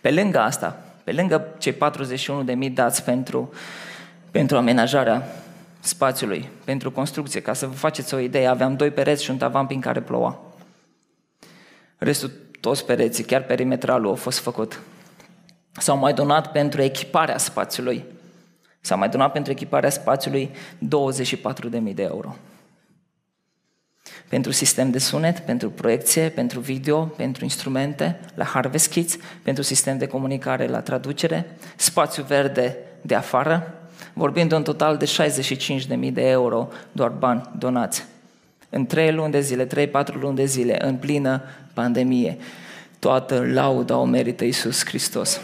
Pe 0.01 0.11
lângă 0.11 0.39
asta, 0.39 0.77
pe 1.03 1.11
lângă 1.11 1.47
cei 1.57 1.73
41.000 1.73 2.73
dați 2.73 3.03
pentru, 3.03 3.53
pentru 4.31 4.57
amenajarea 4.57 5.27
spațiului, 5.79 6.49
pentru 6.63 6.91
construcție, 6.91 7.41
ca 7.41 7.53
să 7.53 7.65
vă 7.65 7.73
faceți 7.73 8.13
o 8.13 8.19
idee, 8.19 8.47
aveam 8.47 8.75
doi 8.75 8.91
pereți 8.91 9.23
și 9.23 9.29
un 9.29 9.37
tavan 9.37 9.65
prin 9.65 9.81
care 9.81 10.01
ploua. 10.01 10.39
Restul, 11.97 12.31
toți 12.59 12.85
pereții, 12.85 13.23
chiar 13.23 13.41
perimetralul, 13.41 14.09
au 14.09 14.15
fost 14.15 14.39
făcut. 14.39 14.79
S-au 15.71 15.97
mai 15.97 16.13
donat 16.13 16.51
pentru 16.51 16.81
echiparea 16.81 17.37
spațiului. 17.37 18.03
S-au 18.81 18.97
mai 18.97 19.09
donat 19.09 19.31
pentru 19.31 19.51
echiparea 19.51 19.89
spațiului 19.89 20.51
24.000 20.79 21.93
de 21.93 22.03
euro 22.03 22.35
pentru 24.27 24.51
sistem 24.51 24.91
de 24.91 24.99
sunet, 24.99 25.39
pentru 25.39 25.69
proiecție, 25.69 26.29
pentru 26.29 26.59
video, 26.59 27.03
pentru 27.03 27.43
instrumente, 27.43 28.19
la 28.33 28.43
Harvest 28.43 28.89
Kids, 28.89 29.17
pentru 29.41 29.63
sistem 29.63 29.97
de 29.97 30.07
comunicare 30.07 30.67
la 30.67 30.79
traducere, 30.79 31.45
spațiu 31.75 32.23
verde 32.23 32.77
de 33.01 33.15
afară, 33.15 33.73
vorbind 34.13 34.49
de 34.49 34.55
un 34.55 34.63
total 34.63 34.97
de 34.97 35.05
65.000 35.05 36.13
de 36.13 36.29
euro 36.29 36.67
doar 36.91 37.09
bani 37.09 37.49
donați. 37.57 38.05
În 38.69 38.85
3 38.85 39.11
luni 39.11 39.31
de 39.31 39.39
zile, 39.39 39.67
3-4 39.67 39.89
luni 40.19 40.35
de 40.35 40.45
zile, 40.45 40.85
în 40.85 40.95
plină 40.95 41.41
pandemie. 41.73 42.37
Toată 42.99 43.45
lauda 43.53 43.97
o 43.97 44.05
merită 44.05 44.43
Iisus 44.43 44.85
Hristos. 44.85 45.39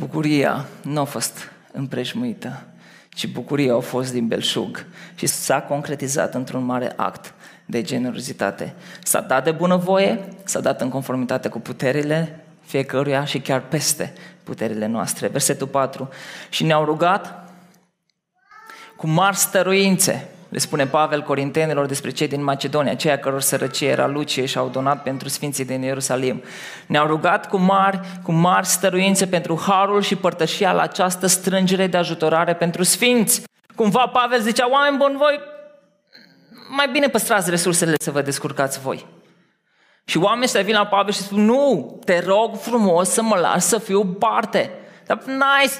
Bucuria 0.00 0.66
nu 0.82 1.00
a 1.00 1.04
fost 1.04 1.50
împrejmuită, 1.72 2.62
ci 3.08 3.26
bucuria 3.26 3.74
a 3.74 3.80
fost 3.80 4.12
din 4.12 4.26
belșug 4.26 4.86
și 5.14 5.26
s-a 5.26 5.60
concretizat 5.62 6.34
într-un 6.34 6.64
mare 6.64 6.92
act 6.96 7.34
de 7.66 7.82
generozitate. 7.82 8.74
S-a 9.02 9.20
dat 9.20 9.44
de 9.44 9.50
bunăvoie, 9.50 10.18
s-a 10.44 10.60
dat 10.60 10.80
în 10.80 10.88
conformitate 10.88 11.48
cu 11.48 11.60
puterile 11.60 12.44
fiecăruia 12.60 13.24
și 13.24 13.40
chiar 13.40 13.60
peste 13.60 14.12
puterile 14.44 14.86
noastre. 14.86 15.26
Versetul 15.26 15.66
4. 15.66 16.08
Și 16.48 16.64
ne-au 16.64 16.84
rugat 16.84 17.52
cu 18.96 19.06
mari 19.06 19.36
stăruințe 19.36 20.28
le 20.50 20.58
spune 20.58 20.86
Pavel 20.86 21.22
Corintenilor 21.22 21.86
despre 21.86 22.10
cei 22.10 22.28
din 22.28 22.42
Macedonia, 22.42 22.94
ceea 22.94 23.18
căror 23.18 23.40
sărăcie 23.40 23.88
era 23.88 24.06
lucie 24.06 24.46
și 24.46 24.58
au 24.58 24.68
donat 24.68 25.02
pentru 25.02 25.28
sfinții 25.28 25.64
din 25.64 25.82
Ierusalim. 25.82 26.42
Ne-au 26.86 27.06
rugat 27.06 27.48
cu 27.48 27.56
mari, 27.56 28.00
cu 28.22 28.32
mari 28.32 28.66
stăruințe 28.66 29.26
pentru 29.26 29.60
harul 29.66 30.02
și 30.02 30.16
părtășia 30.16 30.72
la 30.72 30.82
această 30.82 31.26
strângere 31.26 31.86
de 31.86 31.96
ajutorare 31.96 32.54
pentru 32.54 32.82
sfinți. 32.82 33.42
Cumva 33.74 34.06
Pavel 34.06 34.40
zicea, 34.40 34.70
oameni 34.70 34.96
buni, 34.96 35.16
voi 35.16 35.40
mai 36.76 36.88
bine 36.88 37.08
păstrați 37.08 37.50
resursele 37.50 37.94
să 37.98 38.10
vă 38.10 38.22
descurcați 38.22 38.80
voi. 38.80 39.06
Și 40.04 40.18
oamenii 40.18 40.44
ăștia 40.44 40.62
vin 40.62 40.74
la 40.74 40.86
Pavel 40.86 41.12
și 41.12 41.20
spun, 41.20 41.44
nu, 41.44 41.98
te 42.04 42.20
rog 42.26 42.56
frumos 42.56 43.08
să 43.08 43.22
mă 43.22 43.36
lași 43.36 43.60
să 43.60 43.78
fiu 43.78 44.04
parte. 44.04 44.70
Dar, 45.06 45.22
nice, 45.24 45.74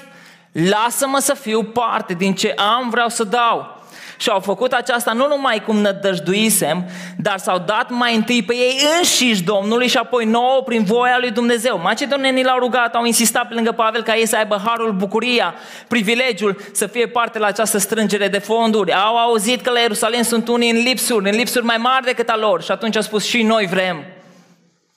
lasă-mă 0.51 1.19
să 1.19 1.33
fiu 1.33 1.63
parte 1.63 2.13
din 2.13 2.35
ce 2.35 2.49
am, 2.49 2.89
vreau 2.89 3.07
să 3.07 3.23
dau. 3.23 3.80
Și 4.21 4.29
au 4.29 4.39
făcut 4.39 4.71
aceasta 4.71 5.11
nu 5.11 5.27
numai 5.27 5.63
cum 5.65 5.77
nădăjduisem, 5.77 6.85
dar 7.17 7.37
s-au 7.37 7.63
dat 7.65 7.89
mai 7.89 8.15
întâi 8.15 8.43
pe 8.43 8.53
ei 8.53 8.79
înșiși 8.97 9.43
Domnului 9.43 9.87
și 9.87 9.97
apoi 9.97 10.25
nouă 10.25 10.61
prin 10.65 10.83
voia 10.83 11.17
lui 11.19 11.31
Dumnezeu. 11.31 11.79
Macedonenii 11.79 12.43
l-au 12.43 12.59
rugat, 12.59 12.95
au 12.95 13.05
insistat 13.05 13.47
pe 13.47 13.53
lângă 13.53 13.71
Pavel 13.71 14.03
ca 14.03 14.15
ei 14.15 14.27
să 14.27 14.35
aibă 14.35 14.61
harul, 14.65 14.91
bucuria, 14.91 15.53
privilegiul 15.87 16.61
să 16.71 16.87
fie 16.87 17.07
parte 17.07 17.39
la 17.39 17.47
această 17.47 17.77
strângere 17.77 18.27
de 18.27 18.37
fonduri. 18.37 18.93
Au 18.93 19.17
auzit 19.17 19.61
că 19.61 19.71
la 19.71 19.79
Ierusalim 19.79 20.21
sunt 20.21 20.47
unii 20.47 20.71
în 20.71 20.77
lipsuri, 20.77 21.29
în 21.29 21.35
lipsuri 21.35 21.65
mai 21.65 21.77
mari 21.77 22.05
decât 22.05 22.29
a 22.29 22.37
lor 22.37 22.61
și 22.63 22.71
atunci 22.71 22.95
au 22.95 23.01
spus 23.01 23.25
și 23.25 23.43
noi 23.43 23.65
vrem. 23.65 24.03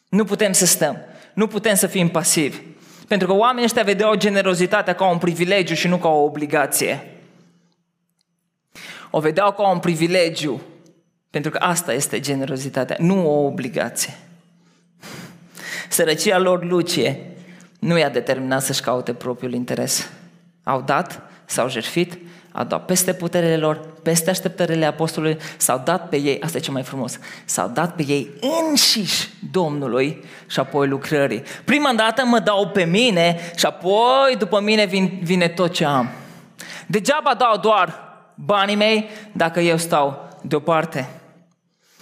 Nu 0.08 0.24
putem 0.24 0.52
să 0.52 0.66
stăm, 0.66 0.96
nu 1.34 1.46
putem 1.46 1.74
să 1.74 1.86
fim 1.86 2.08
pasivi. 2.08 2.58
Pentru 3.08 3.26
că 3.26 3.32
oamenii 3.32 3.64
ăștia 3.64 3.82
vedeau 3.82 4.14
generozitatea 4.14 4.94
ca 4.94 5.04
un 5.06 5.18
privilegiu 5.18 5.74
și 5.74 5.88
nu 5.88 5.96
ca 5.96 6.08
o 6.08 6.24
obligație 6.24 7.13
o 9.16 9.20
vedeau 9.20 9.52
ca 9.52 9.68
un 9.68 9.78
privilegiu, 9.78 10.60
pentru 11.30 11.50
că 11.50 11.58
asta 11.58 11.92
este 11.92 12.20
generozitatea, 12.20 12.96
nu 12.98 13.28
o 13.30 13.46
obligație. 13.46 14.14
Sărăcia 15.88 16.38
lor 16.38 16.64
lucie 16.64 17.20
nu 17.78 17.98
i-a 17.98 18.08
determinat 18.08 18.62
să-și 18.62 18.80
caute 18.80 19.12
propriul 19.12 19.52
interes. 19.52 20.10
Au 20.62 20.80
dat, 20.80 21.22
s-au 21.44 21.68
jertfit, 21.68 22.18
au 22.52 22.64
dat 22.64 22.84
peste 22.84 23.12
puterile 23.12 23.56
lor, 23.56 23.80
peste 24.02 24.30
așteptările 24.30 24.84
apostolului, 24.84 25.38
s-au 25.56 25.82
dat 25.84 26.08
pe 26.08 26.16
ei, 26.16 26.40
asta 26.40 26.58
e 26.58 26.60
ce 26.60 26.70
mai 26.70 26.82
frumos, 26.82 27.18
s-au 27.44 27.68
dat 27.68 27.94
pe 27.94 28.04
ei 28.06 28.30
înșiși 28.68 29.28
Domnului 29.52 30.24
și 30.46 30.60
apoi 30.60 30.88
lucrării. 30.88 31.42
Prima 31.64 31.92
dată 31.96 32.24
mă 32.24 32.38
dau 32.38 32.68
pe 32.68 32.84
mine 32.84 33.52
și 33.56 33.66
apoi 33.66 34.36
după 34.38 34.60
mine 34.60 34.84
vine, 34.84 35.18
vine 35.22 35.48
tot 35.48 35.72
ce 35.72 35.84
am. 35.84 36.10
Degeaba 36.86 37.34
dau 37.34 37.56
doar 37.56 38.03
banii 38.34 38.76
mei 38.76 39.08
dacă 39.32 39.60
eu 39.60 39.76
stau 39.76 40.28
deoparte. 40.42 41.08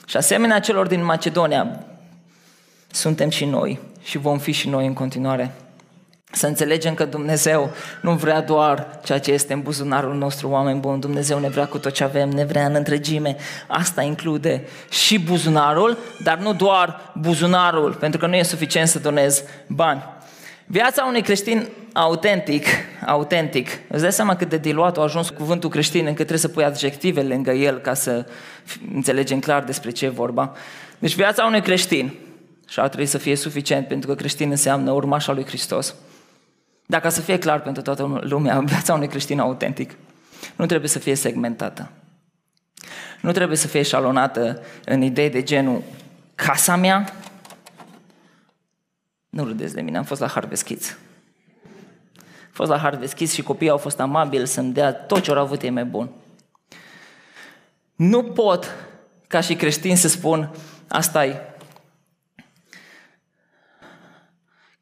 Și 0.06 0.16
asemenea 0.16 0.60
celor 0.60 0.86
din 0.86 1.04
Macedonia, 1.04 1.84
suntem 2.90 3.28
și 3.28 3.44
noi 3.44 3.80
și 4.02 4.18
vom 4.18 4.38
fi 4.38 4.52
și 4.52 4.68
noi 4.68 4.86
în 4.86 4.92
continuare. 4.92 5.54
Să 6.34 6.46
înțelegem 6.46 6.94
că 6.94 7.04
Dumnezeu 7.04 7.70
nu 8.00 8.12
vrea 8.12 8.40
doar 8.40 9.00
ceea 9.04 9.18
ce 9.18 9.32
este 9.32 9.52
în 9.52 9.62
buzunarul 9.62 10.14
nostru, 10.14 10.48
oameni 10.48 10.80
buni. 10.80 11.00
Dumnezeu 11.00 11.38
ne 11.38 11.48
vrea 11.48 11.66
cu 11.66 11.78
tot 11.78 11.92
ce 11.92 12.04
avem, 12.04 12.28
ne 12.28 12.44
vrea 12.44 12.66
în 12.66 12.74
întregime. 12.74 13.36
Asta 13.66 14.02
include 14.02 14.64
și 14.90 15.18
buzunarul, 15.18 15.98
dar 16.22 16.38
nu 16.38 16.52
doar 16.52 17.12
buzunarul, 17.14 17.94
pentru 17.94 18.20
că 18.20 18.26
nu 18.26 18.34
e 18.34 18.42
suficient 18.42 18.88
să 18.88 18.98
donezi 18.98 19.42
bani. 19.66 20.02
Viața 20.72 21.04
unui 21.04 21.22
creștin 21.22 21.68
autentic, 21.92 22.66
autentic, 23.06 23.68
îți 23.88 24.02
dai 24.02 24.12
seama 24.12 24.36
cât 24.36 24.48
de 24.48 24.56
diluat 24.56 24.98
a 24.98 25.02
ajuns 25.02 25.30
cuvântul 25.30 25.70
creștin 25.70 26.00
încât 26.00 26.14
trebuie 26.14 26.38
să 26.38 26.48
pui 26.48 26.64
adjective 26.64 27.22
lângă 27.22 27.50
el 27.50 27.78
ca 27.78 27.94
să 27.94 28.26
înțelegem 28.94 29.40
clar 29.40 29.64
despre 29.64 29.90
ce 29.90 30.04
e 30.04 30.08
vorba. 30.08 30.52
Deci 30.98 31.14
viața 31.14 31.44
unui 31.44 31.62
creștin, 31.62 32.12
și 32.68 32.80
ar 32.80 32.88
trebui 32.88 33.06
să 33.06 33.18
fie 33.18 33.36
suficient 33.36 33.88
pentru 33.88 34.08
că 34.08 34.14
creștin 34.14 34.50
înseamnă 34.50 34.90
urmașa 34.90 35.32
lui 35.32 35.44
Hristos. 35.44 35.94
Dacă 36.86 37.08
să 37.08 37.20
fie 37.20 37.38
clar 37.38 37.60
pentru 37.60 37.82
toată 37.82 38.20
lumea, 38.22 38.60
viața 38.72 38.94
unui 38.94 39.08
creștin 39.08 39.40
autentic 39.40 39.94
nu 40.56 40.66
trebuie 40.66 40.88
să 40.88 40.98
fie 40.98 41.14
segmentată. 41.14 41.90
Nu 43.20 43.32
trebuie 43.32 43.56
să 43.56 43.66
fie 43.66 43.80
eșalonată 43.80 44.62
în 44.84 45.02
idei 45.02 45.30
de 45.30 45.42
genul 45.42 45.82
casa 46.34 46.76
mea, 46.76 47.12
nu 49.32 49.44
râdeți 49.44 49.74
de 49.74 49.80
mine, 49.80 49.96
am 49.96 50.04
fost 50.04 50.20
la 50.20 50.26
Harvest 50.26 50.64
Kids. 50.64 50.96
Am 52.18 52.50
fost 52.50 52.70
la 52.70 52.78
Harvest 52.78 53.14
Kids 53.14 53.32
și 53.32 53.42
copiii 53.42 53.70
au 53.70 53.76
fost 53.76 54.00
amabili 54.00 54.46
să-mi 54.46 54.72
dea 54.72 54.92
tot 54.92 55.22
ce 55.22 55.30
au 55.30 55.38
avut 55.38 55.62
ei 55.62 55.70
mai 55.70 55.84
bun. 55.84 56.10
Nu 57.94 58.24
pot, 58.24 58.74
ca 59.26 59.40
și 59.40 59.54
creștin, 59.54 59.96
să 59.96 60.08
spun, 60.08 60.54
asta 60.88 61.26
e 61.26 61.56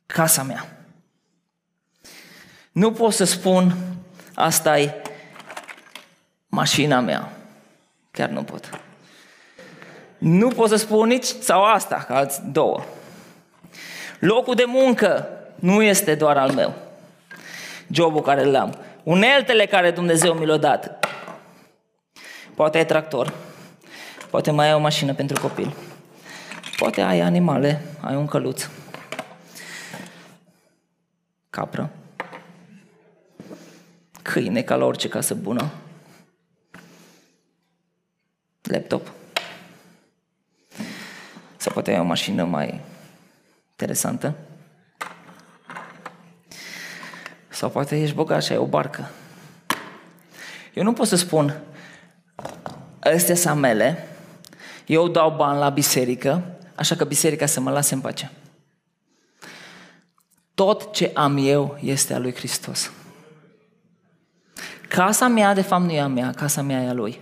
casa 0.06 0.42
mea. 0.42 0.84
Nu 2.72 2.92
pot 2.92 3.12
să 3.12 3.24
spun, 3.24 3.76
asta 4.34 4.78
e 4.78 5.02
mașina 6.48 7.00
mea. 7.00 7.32
Chiar 8.10 8.28
nu 8.28 8.42
pot. 8.42 8.80
Nu 10.18 10.48
pot 10.48 10.68
să 10.68 10.76
spun 10.76 11.08
nici 11.08 11.24
sau 11.24 11.64
asta, 11.64 12.04
ca 12.08 12.16
alți 12.16 12.42
două. 12.44 12.84
Locul 14.20 14.54
de 14.54 14.64
muncă 14.66 15.28
nu 15.54 15.82
este 15.82 16.14
doar 16.14 16.36
al 16.36 16.52
meu. 16.52 16.74
Jobul 17.90 18.22
care 18.22 18.44
l-am. 18.44 18.78
Uneltele 19.02 19.66
care 19.66 19.90
Dumnezeu 19.90 20.34
mi 20.34 20.46
l-a 20.46 20.56
dat. 20.56 21.06
Poate 22.54 22.78
ai 22.78 22.86
tractor. 22.86 23.32
Poate 24.30 24.50
mai 24.50 24.66
ai 24.66 24.74
o 24.74 24.78
mașină 24.78 25.14
pentru 25.14 25.40
copil. 25.40 25.74
Poate 26.76 27.00
ai 27.00 27.20
animale, 27.20 27.82
ai 28.00 28.14
un 28.14 28.26
căluț. 28.26 28.68
Capră. 31.50 31.90
Câine 34.22 34.62
ca 34.62 34.76
la 34.76 34.84
orice 34.84 35.08
casă 35.08 35.34
bună. 35.34 35.70
Laptop. 38.62 39.10
Sau 41.56 41.72
poate 41.72 41.90
ai 41.90 42.00
o 42.00 42.04
mașină 42.04 42.44
mai 42.44 42.80
interesantă. 43.80 44.34
Sau 47.48 47.70
poate 47.70 48.02
ești 48.02 48.14
bogat 48.14 48.42
și 48.42 48.52
ai 48.52 48.58
o 48.58 48.66
barcă. 48.66 49.10
Eu 50.74 50.82
nu 50.82 50.92
pot 50.92 51.06
să 51.06 51.16
spun, 51.16 51.60
astea 53.00 53.34
sunt 53.34 53.60
mele, 53.60 54.06
eu 54.86 55.08
dau 55.08 55.34
bani 55.36 55.58
la 55.58 55.68
biserică, 55.68 56.42
așa 56.74 56.94
că 56.94 57.04
biserica 57.04 57.46
să 57.46 57.60
mă 57.60 57.70
lase 57.70 57.94
în 57.94 58.00
pace. 58.00 58.30
Tot 60.54 60.92
ce 60.92 61.10
am 61.14 61.36
eu 61.36 61.78
este 61.80 62.14
a 62.14 62.18
lui 62.18 62.34
Hristos. 62.34 62.90
Casa 64.88 65.28
mea, 65.28 65.54
de 65.54 65.62
fapt, 65.62 65.82
nu 65.82 65.92
e 65.92 66.00
a 66.00 66.06
mea, 66.06 66.30
casa 66.30 66.62
mea 66.62 66.82
e 66.82 66.88
a 66.88 66.92
lui. 66.92 67.20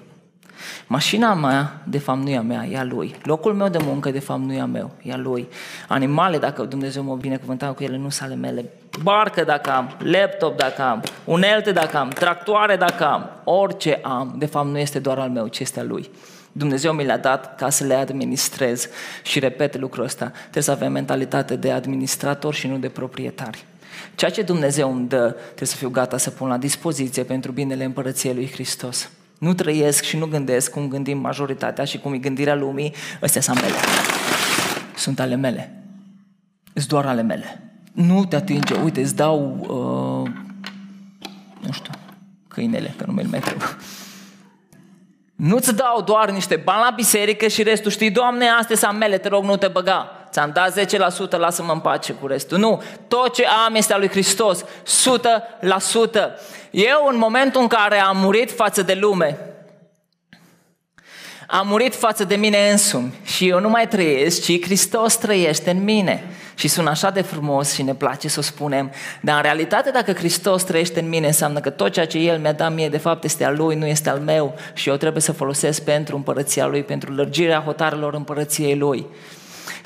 Mașina 0.86 1.34
mea, 1.34 1.82
de 1.84 1.98
fapt, 1.98 2.18
nu 2.18 2.28
e 2.28 2.36
a 2.36 2.42
mea, 2.42 2.66
e 2.66 2.78
a 2.78 2.84
lui. 2.84 3.14
Locul 3.22 3.54
meu 3.54 3.68
de 3.68 3.78
muncă, 3.82 4.10
de 4.10 4.18
fapt, 4.18 4.40
nu 4.40 4.52
e 4.52 4.60
a 4.60 4.66
meu, 4.66 4.90
e 5.02 5.12
a 5.12 5.16
lui. 5.16 5.48
Animale, 5.88 6.38
dacă 6.38 6.62
Dumnezeu 6.62 7.02
mă 7.02 7.16
binecuvântat 7.16 7.76
cu 7.76 7.82
ele, 7.82 7.96
nu 7.96 8.08
sunt 8.08 8.30
ale 8.30 8.40
mele. 8.40 8.64
Barcă 9.02 9.44
dacă 9.44 9.70
am, 9.70 9.96
laptop 9.98 10.56
dacă 10.56 10.82
am, 10.82 11.02
unelte 11.24 11.72
dacă 11.72 11.96
am, 11.96 12.08
tractoare 12.08 12.76
dacă 12.76 13.06
am, 13.06 13.30
orice 13.44 13.98
am, 14.02 14.34
de 14.38 14.46
fapt, 14.46 14.66
nu 14.66 14.78
este 14.78 14.98
doar 14.98 15.18
al 15.18 15.30
meu, 15.30 15.46
ci 15.46 15.58
este 15.58 15.80
al 15.80 15.86
lui. 15.86 16.10
Dumnezeu 16.52 16.92
mi 16.92 17.04
le-a 17.04 17.18
dat 17.18 17.56
ca 17.56 17.70
să 17.70 17.84
le 17.84 17.94
administrez 17.94 18.88
și 19.22 19.38
repet 19.38 19.78
lucrul 19.78 20.04
ăsta. 20.04 20.32
Trebuie 20.40 20.62
să 20.62 20.70
avem 20.70 20.92
mentalitate 20.92 21.56
de 21.56 21.70
administrator 21.70 22.54
și 22.54 22.66
nu 22.66 22.78
de 22.78 22.88
proprietari. 22.88 23.64
Ceea 24.14 24.30
ce 24.30 24.42
Dumnezeu 24.42 24.92
îmi 24.92 25.08
dă, 25.08 25.34
trebuie 25.44 25.68
să 25.68 25.76
fiu 25.76 25.90
gata 25.90 26.16
să 26.16 26.30
pun 26.30 26.48
la 26.48 26.56
dispoziție 26.56 27.22
pentru 27.22 27.52
binele 27.52 27.84
împărăției 27.84 28.34
lui 28.34 28.50
Hristos. 28.50 29.10
Nu 29.38 29.54
trăiesc 29.54 30.02
și 30.02 30.16
nu 30.16 30.26
gândesc 30.26 30.70
cum 30.70 30.88
gândim 30.88 31.18
majoritatea 31.18 31.84
și 31.84 31.98
cum 31.98 32.12
e 32.12 32.18
gândirea 32.18 32.54
lumii, 32.54 32.94
astea 33.20 33.40
sunt 33.40 33.60
mele. 33.60 33.74
Sunt 34.96 35.20
ale 35.20 35.34
mele. 35.34 35.82
Sunt 36.74 36.88
doar 36.88 37.06
ale 37.06 37.22
mele. 37.22 37.62
Nu 37.92 38.24
te 38.24 38.36
atinge, 38.36 38.74
uite, 38.74 39.00
îți 39.00 39.16
dau, 39.16 39.56
uh, 39.60 40.30
nu 41.60 41.72
știu, 41.72 41.92
câinele, 42.48 42.94
că 42.96 43.04
nu 43.06 43.12
mi 43.12 43.22
mai 43.30 43.40
trebuie. 43.40 43.68
Nu-ți 45.34 45.74
dau 45.74 46.02
doar 46.02 46.30
niște 46.30 46.56
bani 46.56 46.82
la 46.82 46.92
biserică 46.94 47.48
și 47.48 47.62
restul 47.62 47.90
știi, 47.90 48.10
Doamne, 48.10 48.48
astea 48.48 48.76
sunt 48.76 48.98
mele, 48.98 49.18
te 49.18 49.28
rog, 49.28 49.44
nu 49.44 49.56
te 49.56 49.68
băga. 49.68 50.17
Ți-am 50.30 50.50
dat 50.54 50.80
10%, 50.80 51.30
lasă-mă 51.30 51.72
în 51.72 51.80
pace 51.80 52.12
cu 52.12 52.26
restul. 52.26 52.58
Nu, 52.58 52.82
tot 53.08 53.34
ce 53.34 53.46
am 53.66 53.74
este 53.74 53.92
al 53.92 53.98
lui 53.98 54.08
Hristos, 54.08 54.62
100%. 54.62 54.64
Eu, 56.70 57.08
în 57.10 57.18
momentul 57.18 57.60
în 57.60 57.66
care 57.66 57.98
am 58.00 58.16
murit 58.16 58.52
față 58.52 58.82
de 58.82 58.94
lume, 58.94 59.38
am 61.50 61.66
murit 61.66 61.94
față 61.94 62.24
de 62.24 62.34
mine 62.34 62.70
însumi 62.70 63.12
și 63.24 63.48
eu 63.48 63.60
nu 63.60 63.68
mai 63.68 63.88
trăiesc, 63.88 64.42
ci 64.42 64.62
Hristos 64.62 65.16
trăiește 65.16 65.70
în 65.70 65.84
mine. 65.84 66.24
Și 66.54 66.68
sună 66.68 66.90
așa 66.90 67.10
de 67.10 67.22
frumos 67.22 67.72
și 67.72 67.82
ne 67.82 67.94
place 67.94 68.28
să 68.28 68.38
o 68.38 68.42
spunem, 68.42 68.92
dar 69.20 69.36
în 69.36 69.42
realitate 69.42 69.90
dacă 69.90 70.12
Hristos 70.12 70.62
trăiește 70.62 71.00
în 71.00 71.08
mine, 71.08 71.26
înseamnă 71.26 71.60
că 71.60 71.70
tot 71.70 71.92
ceea 71.92 72.06
ce 72.06 72.18
El 72.18 72.38
mi-a 72.38 72.52
dat 72.52 72.74
mie, 72.74 72.88
de 72.88 72.98
fapt, 72.98 73.24
este 73.24 73.44
al 73.44 73.56
Lui, 73.56 73.76
nu 73.76 73.86
este 73.86 74.10
al 74.10 74.18
meu 74.18 74.54
și 74.72 74.88
eu 74.88 74.96
trebuie 74.96 75.22
să 75.22 75.32
folosesc 75.32 75.82
pentru 75.82 76.16
împărăția 76.16 76.66
Lui, 76.66 76.82
pentru 76.82 77.12
lărgirea 77.12 77.60
hotarelor 77.60 78.14
împărăției 78.14 78.76
Lui. 78.76 79.06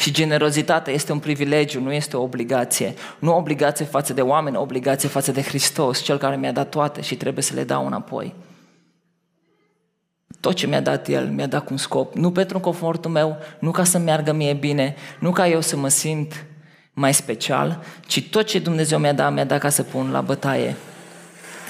Și 0.02 0.12
generozitatea 0.12 0.92
este 0.92 1.12
un 1.12 1.18
privilegiu, 1.18 1.80
nu 1.80 1.92
este 1.92 2.16
o 2.16 2.22
obligație. 2.22 2.94
Nu 3.18 3.32
o 3.32 3.36
obligație 3.36 3.84
față 3.84 4.12
de 4.12 4.20
oameni, 4.20 4.56
o 4.56 4.60
obligație 4.60 5.08
față 5.08 5.32
de 5.32 5.42
Hristos, 5.42 6.00
Cel 6.00 6.18
care 6.18 6.36
mi-a 6.36 6.52
dat 6.52 6.68
toate 6.68 7.00
și 7.00 7.16
trebuie 7.16 7.42
să 7.42 7.54
le 7.54 7.64
dau 7.64 7.86
înapoi. 7.86 8.34
Tot 10.40 10.54
ce 10.54 10.66
mi-a 10.66 10.80
dat 10.80 11.08
El, 11.08 11.28
mi-a 11.28 11.46
dat 11.46 11.64
cu 11.64 11.68
un 11.70 11.76
scop. 11.76 12.14
Nu 12.14 12.32
pentru 12.32 12.60
confortul 12.60 13.10
meu, 13.10 13.36
nu 13.58 13.70
ca 13.70 13.84
să 13.84 13.98
meargă 13.98 14.32
mie 14.32 14.52
bine, 14.52 14.94
nu 15.18 15.30
ca 15.30 15.48
eu 15.48 15.60
să 15.60 15.76
mă 15.76 15.88
simt 15.88 16.44
mai 16.92 17.14
special, 17.14 17.82
ci 18.06 18.28
tot 18.30 18.46
ce 18.46 18.58
Dumnezeu 18.58 18.98
mi-a 18.98 19.12
dat, 19.12 19.32
mi-a 19.32 19.44
dat 19.44 19.60
ca 19.60 19.68
să 19.68 19.82
pun 19.82 20.10
la 20.10 20.20
bătaie. 20.20 20.76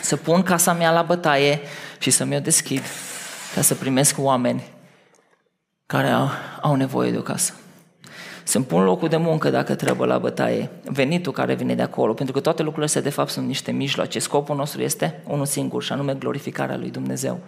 Să 0.03 0.16
pun 0.16 0.42
casa 0.42 0.73
mea 0.73 0.90
la 0.90 1.03
bătaie 1.03 1.61
și 1.99 2.11
să 2.11 2.25
mi-o 2.25 2.40
deschid 2.40 2.83
ca 3.55 3.61
să 3.61 3.75
primesc 3.75 4.16
oameni 4.18 4.62
care 5.87 6.09
au, 6.09 6.29
au 6.61 6.75
nevoie 6.75 7.11
de 7.11 7.18
o 7.18 7.23
casă. 7.23 7.53
Să-mi 8.44 8.64
pun 8.64 8.85
locul 8.85 9.09
de 9.09 9.16
muncă 9.16 9.50
dacă 9.50 9.74
trebuie 9.74 10.07
la 10.09 10.18
bătaie, 10.18 10.70
venitul 10.85 11.33
care 11.33 11.55
vine 11.55 11.74
de 11.74 11.83
acolo, 11.83 12.12
pentru 12.12 12.35
că 12.35 12.40
toate 12.40 12.62
lucrurile 12.62 12.87
astea 12.87 13.02
de 13.02 13.11
fapt 13.11 13.31
sunt 13.31 13.46
niște 13.46 13.70
mijloace. 13.70 14.18
Scopul 14.18 14.57
nostru 14.57 14.83
este 14.83 15.22
unul 15.26 15.46
singur 15.46 15.83
și 15.83 15.92
anume 15.92 16.14
glorificarea 16.14 16.76
lui 16.76 16.90
Dumnezeu. 16.90 17.38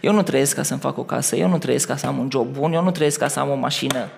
Eu 0.00 0.12
nu 0.12 0.22
trăiesc 0.22 0.54
ca 0.54 0.62
să-mi 0.62 0.80
fac 0.80 0.98
o 0.98 1.04
casă, 1.04 1.36
eu 1.36 1.48
nu 1.48 1.58
trăiesc 1.58 1.86
ca 1.86 1.96
să 1.96 2.06
am 2.06 2.18
un 2.18 2.28
job 2.30 2.46
bun, 2.46 2.72
eu 2.72 2.82
nu 2.82 2.90
trăiesc 2.90 3.18
ca 3.18 3.28
să 3.28 3.40
am 3.40 3.50
o 3.50 3.54
mașină 3.54 4.08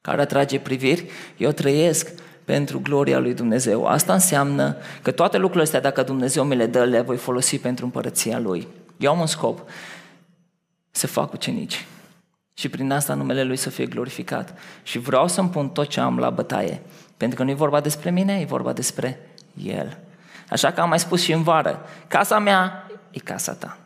care 0.00 0.20
atrage 0.20 0.58
priviri, 0.58 1.10
eu 1.36 1.50
trăiesc 1.50 2.12
pentru 2.44 2.80
gloria 2.80 3.18
lui 3.18 3.34
Dumnezeu. 3.34 3.86
Asta 3.86 4.12
înseamnă 4.12 4.76
că 5.02 5.10
toate 5.10 5.36
lucrurile 5.36 5.62
astea, 5.62 5.80
dacă 5.80 6.02
Dumnezeu 6.02 6.44
mi 6.44 6.56
le 6.56 6.66
dă, 6.66 6.84
le 6.84 7.00
voi 7.00 7.16
folosi 7.16 7.58
pentru 7.58 7.84
împărăția 7.84 8.38
Lui. 8.38 8.68
Eu 8.96 9.10
am 9.10 9.20
un 9.20 9.26
scop, 9.26 9.62
să 10.90 11.06
fac 11.06 11.32
ucenici. 11.32 11.86
Și 12.58 12.68
prin 12.68 12.92
asta 12.92 13.14
numele 13.14 13.42
Lui 13.42 13.56
să 13.56 13.70
fie 13.70 13.86
glorificat. 13.86 14.58
Și 14.82 14.98
vreau 14.98 15.28
să-mi 15.28 15.48
pun 15.48 15.68
tot 15.68 15.88
ce 15.88 16.00
am 16.00 16.18
la 16.18 16.30
bătaie. 16.30 16.82
Pentru 17.16 17.38
că 17.38 17.44
nu 17.44 17.50
e 17.50 17.54
vorba 17.54 17.80
despre 17.80 18.10
mine, 18.10 18.40
e 18.40 18.44
vorba 18.44 18.72
despre 18.72 19.30
El. 19.62 19.98
Așa 20.50 20.72
că 20.72 20.80
am 20.80 20.88
mai 20.88 20.98
spus 20.98 21.22
și 21.22 21.32
în 21.32 21.42
vară, 21.42 21.86
casa 22.06 22.38
mea 22.38 22.90
e 23.10 23.18
casa 23.18 23.52
ta. 23.52 23.78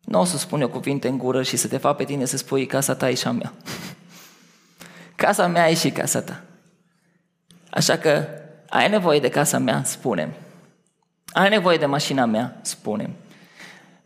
Nu 0.00 0.20
o 0.20 0.24
să 0.24 0.38
spun 0.38 0.60
eu 0.60 0.68
cuvinte 0.68 1.08
în 1.08 1.18
gură 1.18 1.42
și 1.42 1.56
să 1.56 1.68
te 1.68 1.76
fac 1.76 1.96
pe 1.96 2.04
tine 2.04 2.24
să 2.24 2.36
spui 2.36 2.66
casa 2.66 2.94
ta 2.94 3.10
e 3.10 3.14
și 3.14 3.26
a 3.26 3.30
mea. 3.30 3.52
Casa 5.14 5.46
mea 5.46 5.70
e 5.70 5.74
și 5.74 5.90
casa 5.90 6.22
ta. 6.22 6.42
Așa 7.70 7.98
că 7.98 8.26
ai 8.68 8.88
nevoie 8.88 9.20
de 9.20 9.28
casa 9.28 9.58
mea, 9.58 9.82
spunem. 9.84 10.32
Ai 11.32 11.48
nevoie 11.48 11.76
de 11.76 11.86
mașina 11.86 12.24
mea, 12.24 12.58
spunem. 12.62 13.10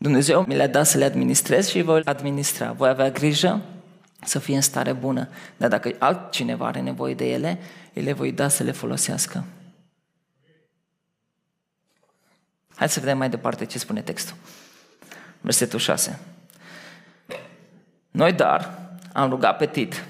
Dumnezeu 0.05 0.45
mi 0.47 0.57
le-a 0.57 0.69
dat 0.69 0.87
să 0.87 0.99
le 0.99 1.05
administrez 1.05 1.69
și 1.69 1.83
voi 1.83 2.03
administra. 2.05 2.73
Voi 2.73 2.89
avea 2.89 3.11
grijă 3.11 3.61
să 4.25 4.39
fie 4.39 4.55
în 4.55 4.61
stare 4.61 4.93
bună. 4.93 5.29
Dar 5.57 5.69
dacă 5.69 5.91
altcineva 5.99 6.67
are 6.67 6.81
nevoie 6.81 7.15
de 7.15 7.33
ele, 7.33 7.59
îi 7.95 8.03
le 8.03 8.13
voi 8.13 8.33
da 8.33 8.49
să 8.49 8.63
le 8.63 8.73
folosească. 8.73 9.45
Hai 12.75 12.89
să 12.89 13.01
vedem 13.01 13.19
mai 13.19 13.31
departe 13.31 13.65
ce 13.65 13.79
spune 13.79 14.03
textul. 14.03 14.37
Versetul 15.41 15.79
6. 15.79 16.19
Noi 18.11 18.33
dar 18.33 18.89
am 19.13 19.31
rugat 19.31 19.57
pe 19.57 19.67
Tit 19.67 20.05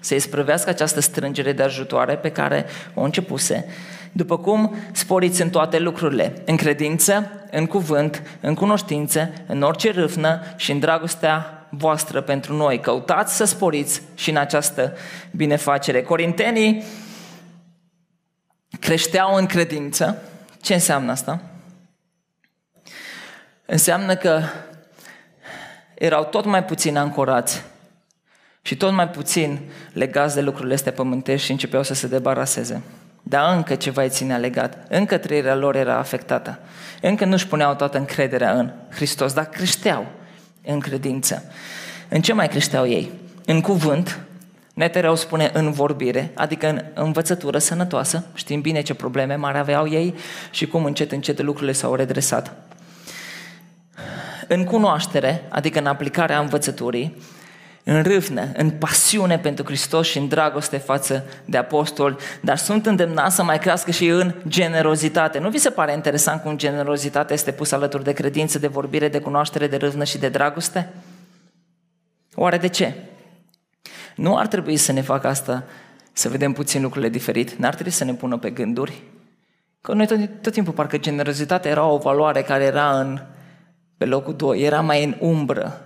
să 0.00 0.14
isprăvească 0.14 0.70
această 0.70 1.00
strângere 1.00 1.52
de 1.52 1.62
ajutoare 1.62 2.16
pe 2.16 2.30
care 2.30 2.66
o 2.94 3.02
începuse, 3.02 3.64
după 4.16 4.38
cum 4.38 4.74
sporiți 4.92 5.42
în 5.42 5.50
toate 5.50 5.78
lucrurile, 5.78 6.42
în 6.44 6.56
credință, 6.56 7.30
în 7.50 7.66
cuvânt, 7.66 8.22
în 8.40 8.54
cunoștință, 8.54 9.32
în 9.46 9.62
orice 9.62 9.90
râvnă 9.90 10.42
și 10.56 10.70
în 10.72 10.78
dragostea 10.78 11.66
voastră 11.70 12.20
pentru 12.20 12.54
noi. 12.54 12.80
Căutați 12.80 13.36
să 13.36 13.44
sporiți 13.44 14.02
și 14.14 14.30
în 14.30 14.36
această 14.36 14.96
binefacere. 15.30 16.02
Corintenii 16.02 16.84
creșteau 18.80 19.34
în 19.34 19.46
credință. 19.46 20.22
Ce 20.60 20.74
înseamnă 20.74 21.10
asta? 21.10 21.42
Înseamnă 23.66 24.16
că 24.16 24.42
erau 25.94 26.24
tot 26.24 26.44
mai 26.44 26.64
puțin 26.64 26.96
ancorați 26.96 27.64
și 28.62 28.76
tot 28.76 28.92
mai 28.92 29.08
puțin 29.08 29.60
legați 29.92 30.34
de 30.34 30.40
lucrurile 30.40 30.74
astea 30.74 30.92
pământești 30.92 31.44
și 31.44 31.52
începeau 31.52 31.82
să 31.82 31.94
se 31.94 32.06
debaraseze. 32.06 32.82
Dar 33.28 33.56
încă 33.56 33.74
ceva 33.74 34.02
îi 34.02 34.08
ținea 34.08 34.36
legat, 34.36 34.78
încă 34.88 35.18
trăirea 35.18 35.54
lor 35.54 35.76
era 35.76 35.98
afectată, 35.98 36.58
încă 37.00 37.24
nu-și 37.24 37.46
puneau 37.46 37.74
toată 37.74 37.98
încrederea 37.98 38.52
în 38.52 38.72
Hristos, 38.90 39.32
dar 39.32 39.44
creșteau 39.44 40.06
în 40.64 40.80
credință. 40.80 41.42
În 42.08 42.20
ce 42.20 42.32
mai 42.32 42.48
creșteau 42.48 42.86
ei? 42.86 43.10
În 43.44 43.60
cuvânt, 43.60 44.20
Netereu 44.74 45.14
spune 45.14 45.50
în 45.52 45.70
vorbire, 45.70 46.30
adică 46.34 46.68
în 46.68 46.84
învățătură 46.94 47.58
sănătoasă, 47.58 48.24
știm 48.34 48.60
bine 48.60 48.82
ce 48.82 48.94
probleme 48.94 49.34
mari 49.34 49.58
aveau 49.58 49.88
ei 49.88 50.14
și 50.50 50.66
cum 50.66 50.84
încet 50.84 51.12
încet 51.12 51.42
lucrurile 51.42 51.72
s-au 51.72 51.94
redresat. 51.94 52.52
În 54.48 54.64
cunoaștere, 54.64 55.44
adică 55.48 55.78
în 55.78 55.86
aplicarea 55.86 56.38
învățăturii, 56.38 57.16
în 57.88 58.02
râvnă, 58.02 58.48
în 58.56 58.70
pasiune 58.70 59.38
pentru 59.38 59.64
Hristos 59.64 60.06
și 60.06 60.18
în 60.18 60.28
dragoste 60.28 60.76
față 60.76 61.24
de 61.44 61.56
apostoli, 61.56 62.16
dar 62.40 62.56
sunt 62.56 62.86
îndemnați 62.86 63.34
să 63.34 63.42
mai 63.42 63.58
crească 63.58 63.90
și 63.90 64.06
în 64.06 64.34
generozitate. 64.48 65.38
Nu 65.38 65.48
vi 65.48 65.58
se 65.58 65.70
pare 65.70 65.92
interesant 65.92 66.42
cum 66.42 66.56
generozitatea 66.56 67.34
este 67.34 67.52
pusă 67.52 67.74
alături 67.74 68.04
de 68.04 68.12
credință, 68.12 68.58
de 68.58 68.66
vorbire, 68.66 69.08
de 69.08 69.18
cunoaștere, 69.18 69.66
de 69.66 69.76
râvnă 69.76 70.04
și 70.04 70.18
de 70.18 70.28
dragoste? 70.28 70.92
Oare 72.34 72.58
de 72.58 72.68
ce? 72.68 72.94
Nu 74.16 74.36
ar 74.36 74.46
trebui 74.46 74.76
să 74.76 74.92
ne 74.92 75.00
facă 75.00 75.26
asta 75.26 75.64
să 76.12 76.28
vedem 76.28 76.52
puțin 76.52 76.82
lucrurile 76.82 77.10
diferit, 77.10 77.52
n-ar 77.52 77.74
trebui 77.74 77.92
să 77.92 78.04
ne 78.04 78.14
pună 78.14 78.38
pe 78.38 78.50
gânduri. 78.50 79.02
Că 79.80 79.92
noi 79.92 80.06
tot, 80.06 80.18
tot 80.42 80.52
timpul 80.52 80.72
parcă 80.72 80.98
generozitatea 80.98 81.70
era 81.70 81.86
o 81.86 81.98
valoare 81.98 82.42
care 82.42 82.64
era 82.64 83.00
în, 83.00 83.20
pe 83.96 84.04
locul 84.04 84.36
2, 84.36 84.60
era 84.60 84.80
mai 84.80 85.04
în 85.04 85.16
umbră, 85.20 85.85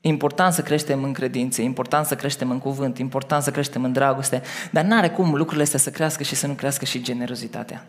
Important 0.00 0.52
să 0.52 0.62
creștem 0.62 1.04
în 1.04 1.12
credință, 1.12 1.62
important 1.62 2.06
să 2.06 2.14
creștem 2.14 2.50
în 2.50 2.58
cuvânt, 2.58 2.98
important 2.98 3.42
să 3.42 3.50
creștem 3.50 3.84
în 3.84 3.92
dragoste, 3.92 4.42
dar 4.70 4.84
n-are 4.84 5.08
cum 5.08 5.34
lucrurile 5.34 5.62
astea 5.62 5.78
să 5.78 5.90
crească 5.90 6.22
și 6.22 6.34
să 6.34 6.46
nu 6.46 6.52
crească 6.52 6.84
și 6.84 7.02
generozitatea. 7.02 7.86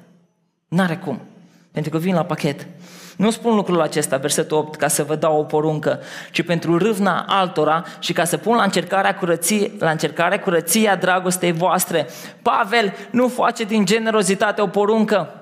N-are 0.67 0.95
cum. 0.98 1.19
Pentru 1.72 1.91
că 1.91 1.98
vin 1.98 2.15
la 2.15 2.24
pachet. 2.24 2.67
Nu 3.17 3.30
spun 3.30 3.56
lucrul 3.56 3.82
acesta, 3.82 4.17
versetul 4.17 4.58
8, 4.58 4.76
ca 4.76 4.88
să 4.88 5.04
vă 5.04 5.15
dau 5.15 5.39
o 5.39 5.43
poruncă, 5.43 6.00
ci 6.32 6.41
pentru 6.41 6.78
râvna 6.78 7.26
altora 7.28 7.86
și 8.00 8.13
ca 8.13 8.24
să 8.24 8.38
pun 8.38 8.56
la 8.56 8.63
încercarea 8.63 9.15
curăție, 9.15 9.72
la 9.80 9.89
încercarea 9.89 10.39
curăția 10.39 10.95
dragostei 10.95 11.52
voastre. 11.52 12.08
Pavel 12.41 12.93
nu 13.12 13.28
face 13.28 13.63
din 13.63 13.86
generozitate 13.86 14.62
o 14.62 14.67
poruncă, 14.67 15.38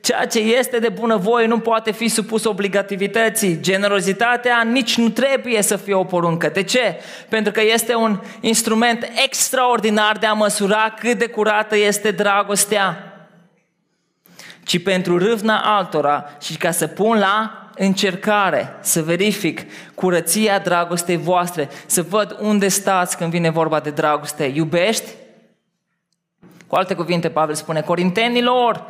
Ceea 0.00 0.26
ce 0.26 0.38
este 0.38 0.78
de 0.78 0.88
bunăvoie 0.88 1.46
nu 1.46 1.58
poate 1.58 1.92
fi 1.92 2.08
supus 2.08 2.44
obligativității. 2.44 3.60
Generozitatea 3.60 4.62
nici 4.62 4.96
nu 4.96 5.08
trebuie 5.08 5.62
să 5.62 5.76
fie 5.76 5.94
o 5.94 6.04
poruncă. 6.04 6.48
De 6.48 6.62
ce? 6.62 7.00
Pentru 7.28 7.52
că 7.52 7.60
este 7.62 7.94
un 7.94 8.20
instrument 8.40 9.10
extraordinar 9.24 10.16
de 10.16 10.26
a 10.26 10.32
măsura 10.32 10.94
cât 10.98 11.18
de 11.18 11.26
curată 11.26 11.76
este 11.76 12.10
dragostea. 12.10 13.12
Ci 14.62 14.82
pentru 14.82 15.18
râvna 15.18 15.60
altora 15.76 16.36
și 16.40 16.56
ca 16.56 16.70
să 16.70 16.86
pun 16.86 17.18
la 17.18 17.68
încercare, 17.74 18.76
să 18.80 19.02
verific 19.02 19.60
curăția 19.94 20.58
dragostei 20.58 21.16
voastre, 21.16 21.68
să 21.86 22.02
văd 22.02 22.36
unde 22.40 22.68
stați 22.68 23.16
când 23.16 23.30
vine 23.30 23.50
vorba 23.50 23.80
de 23.80 23.90
dragoste. 23.90 24.44
Iubești? 24.44 25.10
Cu 26.66 26.74
alte 26.74 26.94
cuvinte, 26.94 27.28
Pavel 27.28 27.54
spune, 27.54 27.80
Corintenilor, 27.80 28.86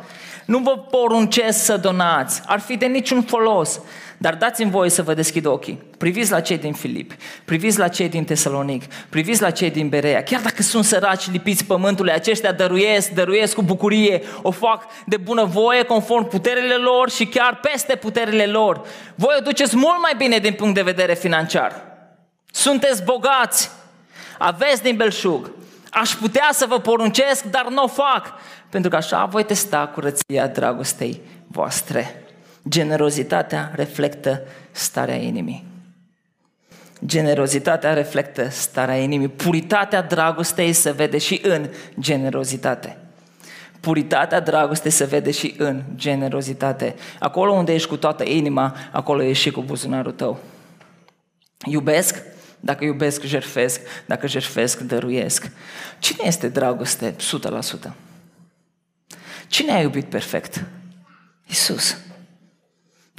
nu 0.49 0.57
vă 0.57 0.77
poruncesc 0.77 1.63
să 1.63 1.77
donați, 1.77 2.41
ar 2.45 2.59
fi 2.59 2.77
de 2.77 2.85
niciun 2.85 3.21
folos. 3.21 3.79
Dar 4.17 4.35
dați-mi 4.35 4.71
voie 4.71 4.89
să 4.89 5.01
vă 5.03 5.13
deschid 5.13 5.45
ochii. 5.45 5.83
Priviți 5.97 6.31
la 6.31 6.39
cei 6.39 6.57
din 6.57 6.73
Filip, 6.73 7.13
priviți 7.45 7.79
la 7.79 7.87
cei 7.87 8.09
din 8.09 8.23
Tesalonic, 8.23 8.83
priviți 9.09 9.41
la 9.41 9.49
cei 9.49 9.71
din 9.71 9.89
Berea. 9.89 10.23
Chiar 10.23 10.41
dacă 10.41 10.61
sunt 10.61 10.83
săraci 10.83 11.31
lipiți 11.31 11.65
pământului, 11.65 12.11
aceștia 12.11 12.51
dăruiesc, 12.51 13.09
dăruiesc 13.09 13.55
cu 13.55 13.61
bucurie, 13.61 14.21
o 14.41 14.51
fac 14.51 14.83
de 15.05 15.17
bună 15.17 15.43
voie, 15.43 15.83
conform 15.83 16.27
puterile 16.27 16.75
lor 16.75 17.09
și 17.09 17.25
chiar 17.25 17.59
peste 17.61 17.95
puterile 17.95 18.45
lor. 18.45 18.81
Voi 19.15 19.35
o 19.39 19.41
duceți 19.41 19.75
mult 19.75 20.01
mai 20.01 20.13
bine 20.17 20.37
din 20.37 20.53
punct 20.53 20.75
de 20.75 20.81
vedere 20.81 21.13
financiar. 21.13 21.83
Sunteți 22.51 23.03
bogați, 23.03 23.69
aveți 24.37 24.83
din 24.83 24.95
belșug. 24.95 25.51
Aș 25.91 26.15
putea 26.15 26.49
să 26.51 26.65
vă 26.65 26.79
poruncesc, 26.79 27.43
dar 27.43 27.67
nu 27.69 27.83
o 27.83 27.87
fac 27.87 28.33
pentru 28.69 28.89
că 28.89 28.95
așa 28.95 29.25
voi 29.25 29.43
testa 29.43 29.91
curăția 29.93 30.47
dragostei 30.47 31.21
voastre. 31.47 32.23
Generozitatea 32.69 33.71
reflectă 33.75 34.41
starea 34.71 35.15
inimii. 35.15 35.65
Generozitatea 37.05 37.93
reflectă 37.93 38.49
starea 38.49 38.97
inimii. 38.97 39.27
Puritatea 39.27 40.01
dragostei 40.01 40.73
se 40.73 40.91
vede 40.91 41.17
și 41.17 41.41
în 41.43 41.69
generozitate. 41.99 42.97
Puritatea 43.79 44.39
dragostei 44.39 44.91
se 44.91 45.05
vede 45.05 45.31
și 45.31 45.55
în 45.57 45.81
generozitate. 45.95 46.95
Acolo 47.19 47.51
unde 47.51 47.73
ești 47.73 47.87
cu 47.87 47.97
toată 47.97 48.23
inima, 48.23 48.75
acolo 48.91 49.21
ești 49.21 49.43
și 49.43 49.51
cu 49.51 49.61
buzunarul 49.61 50.11
tău. 50.11 50.39
Iubesc, 51.65 52.21
dacă 52.59 52.83
iubesc, 52.83 53.23
jerfesc, 53.23 53.81
dacă 54.05 54.27
jerfesc, 54.27 54.79
dăruiesc. 54.79 55.51
Cine 55.99 56.23
este 56.27 56.47
dragoste 56.47 57.15
100%? 57.87 57.91
Cine 59.47 59.71
a 59.71 59.81
iubit 59.81 60.05
perfect? 60.05 60.65
Isus. 61.47 61.97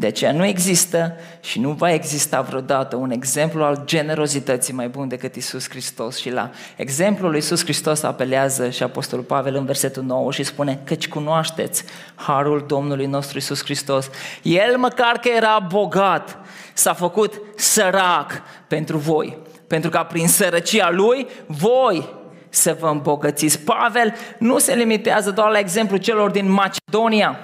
De 0.00 0.06
aceea 0.06 0.32
nu 0.32 0.44
există 0.44 1.14
și 1.40 1.60
nu 1.60 1.70
va 1.70 1.92
exista 1.92 2.40
vreodată 2.40 2.96
un 2.96 3.10
exemplu 3.10 3.62
al 3.62 3.82
generozității 3.84 4.72
mai 4.74 4.88
bun 4.88 5.08
decât 5.08 5.34
Isus 5.34 5.68
Hristos. 5.68 6.16
Și 6.16 6.30
la 6.30 6.50
exemplul 6.76 7.30
lui 7.30 7.38
Isus 7.38 7.62
Hristos 7.62 8.02
apelează 8.02 8.70
și 8.70 8.82
Apostolul 8.82 9.24
Pavel 9.24 9.54
în 9.54 9.64
versetul 9.64 10.02
9 10.02 10.32
și 10.32 10.42
spune 10.42 10.80
căci 10.84 11.08
cunoașteți 11.08 11.84
harul 12.14 12.64
Domnului 12.66 13.06
nostru 13.06 13.38
Isus 13.38 13.62
Hristos. 13.64 14.10
El 14.42 14.76
măcar 14.76 15.18
că 15.18 15.28
era 15.36 15.66
bogat, 15.68 16.38
s-a 16.74 16.92
făcut 16.92 17.40
sărac 17.70 18.42
pentru 18.68 18.96
voi. 18.96 19.38
Pentru 19.66 19.90
ca 19.90 20.04
prin 20.04 20.28
sărăcia 20.28 20.90
lui, 20.90 21.26
voi 21.46 22.08
să 22.48 22.76
vă 22.80 22.88
îmbogățiți. 22.88 23.60
Pavel 23.60 24.14
nu 24.38 24.58
se 24.58 24.74
limitează 24.74 25.30
doar 25.30 25.50
la 25.50 25.58
exemplu 25.58 25.96
celor 25.96 26.30
din 26.30 26.50
Macedonia. 26.50 27.38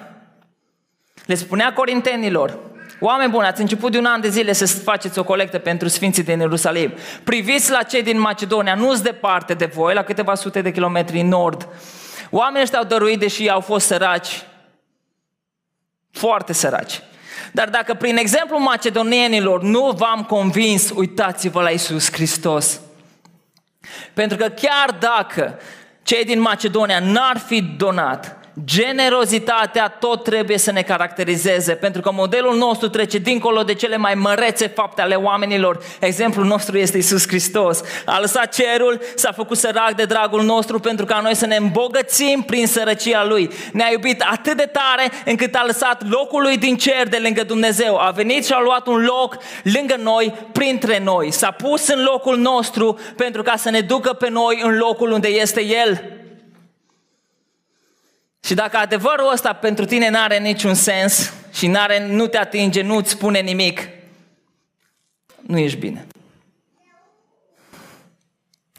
Le 1.27 1.35
spunea 1.35 1.73
corintenilor, 1.73 2.59
Oameni 3.01 3.31
buni, 3.31 3.47
ați 3.47 3.61
început 3.61 3.93
de 3.93 3.99
un 3.99 4.05
an 4.05 4.21
de 4.21 4.29
zile 4.29 4.53
să 4.53 4.67
faceți 4.67 5.19
o 5.19 5.25
colectă 5.25 5.59
pentru 5.59 5.89
Sfinții 5.89 6.23
din 6.23 6.39
Ierusalim. 6.39 6.93
Priviți 7.25 7.71
la 7.71 7.83
cei 7.83 8.03
din 8.03 8.21
Macedonia, 8.21 8.75
nu-s 8.75 9.01
departe 9.01 9.55
de 9.55 9.65
voi, 9.65 9.95
la 9.95 10.03
câteva 10.03 10.35
sute 10.35 10.61
de 10.63 10.73
kilometri 10.73 11.21
în 11.21 11.29
nord. 11.29 11.69
Oamenii 12.31 12.63
ăștia 12.63 12.79
au 12.79 12.85
dăruit, 12.85 13.19
deși 13.19 13.49
au 13.49 13.61
fost 13.61 13.87
săraci, 13.87 14.47
foarte 16.11 16.53
săraci. 16.53 17.03
Dar 17.53 17.69
dacă 17.69 17.95
prin 17.95 18.17
exemplu 18.17 18.59
macedonienilor 18.59 19.63
nu 19.63 19.91
v-am 19.97 20.25
convins, 20.25 20.91
uitați-vă 20.95 21.63
la 21.63 21.71
Isus 21.71 22.13
Hristos. 22.13 22.81
Pentru 24.15 24.37
că 24.37 24.49
chiar 24.49 24.97
dacă 24.99 25.59
cei 26.03 26.25
din 26.25 26.41
Macedonia 26.41 26.99
n-ar 26.99 27.39
fi 27.39 27.63
donat, 27.63 28.37
generozitatea 28.65 29.89
tot 29.89 30.23
trebuie 30.23 30.59
să 30.59 30.73
ne 30.73 30.83
caracterizeze, 30.83 31.73
pentru 31.73 32.01
că 32.01 32.13
modelul 32.13 32.57
nostru 32.57 32.89
trece 32.89 33.19
dincolo 33.19 33.63
de 33.63 33.75
cele 33.75 33.97
mai 33.97 34.15
mărețe 34.15 34.67
fapte 34.67 35.03
ale 35.03 35.15
oamenilor. 35.15 35.79
Exemplul 36.01 36.47
nostru 36.47 36.79
este 36.79 36.99
Isus 36.99 37.29
Hristos. 37.29 37.81
A 38.05 38.21
lăsat 38.21 38.55
cerul, 38.55 39.01
s-a 39.15 39.33
făcut 39.33 39.57
sărac 39.57 39.95
de 39.95 40.05
dragul 40.05 40.43
nostru 40.43 40.79
pentru 40.79 41.05
ca 41.05 41.21
noi 41.21 41.35
să 41.35 41.47
ne 41.47 41.57
îmbogățim 41.57 42.43
prin 42.47 42.67
sărăcia 42.67 43.25
Lui. 43.25 43.51
Ne-a 43.73 43.89
iubit 43.91 44.21
atât 44.21 44.57
de 44.57 44.71
tare 44.73 45.11
încât 45.25 45.55
a 45.55 45.65
lăsat 45.67 46.09
locul 46.09 46.43
Lui 46.43 46.57
din 46.57 46.77
cer 46.77 47.09
de 47.09 47.19
lângă 47.23 47.43
Dumnezeu. 47.43 47.99
A 47.99 48.11
venit 48.11 48.47
și 48.47 48.53
a 48.53 48.61
luat 48.61 48.87
un 48.87 49.05
loc 49.05 49.37
lângă 49.63 49.97
noi, 50.03 50.35
printre 50.53 51.01
noi. 51.05 51.31
S-a 51.31 51.51
pus 51.51 51.89
în 51.89 52.03
locul 52.03 52.39
nostru 52.39 52.99
pentru 53.17 53.43
ca 53.43 53.57
să 53.57 53.71
ne 53.71 53.81
ducă 53.81 54.13
pe 54.13 54.29
noi 54.31 54.61
în 54.63 54.77
locul 54.77 55.11
unde 55.11 55.29
este 55.29 55.65
El. 55.65 56.25
Și 58.47 58.55
dacă 58.55 58.77
adevărul 58.77 59.33
ăsta 59.33 59.53
pentru 59.53 59.85
tine 59.85 60.11
nu 60.11 60.19
are 60.21 60.39
niciun 60.39 60.75
sens 60.75 61.33
și 61.53 61.67
n-are, 61.67 62.07
nu 62.07 62.27
te 62.27 62.39
atinge, 62.39 62.83
nu 62.83 62.97
îți 62.97 63.11
spune 63.11 63.41
nimic, 63.41 63.89
nu 65.41 65.59
ești 65.59 65.79
bine. 65.79 66.07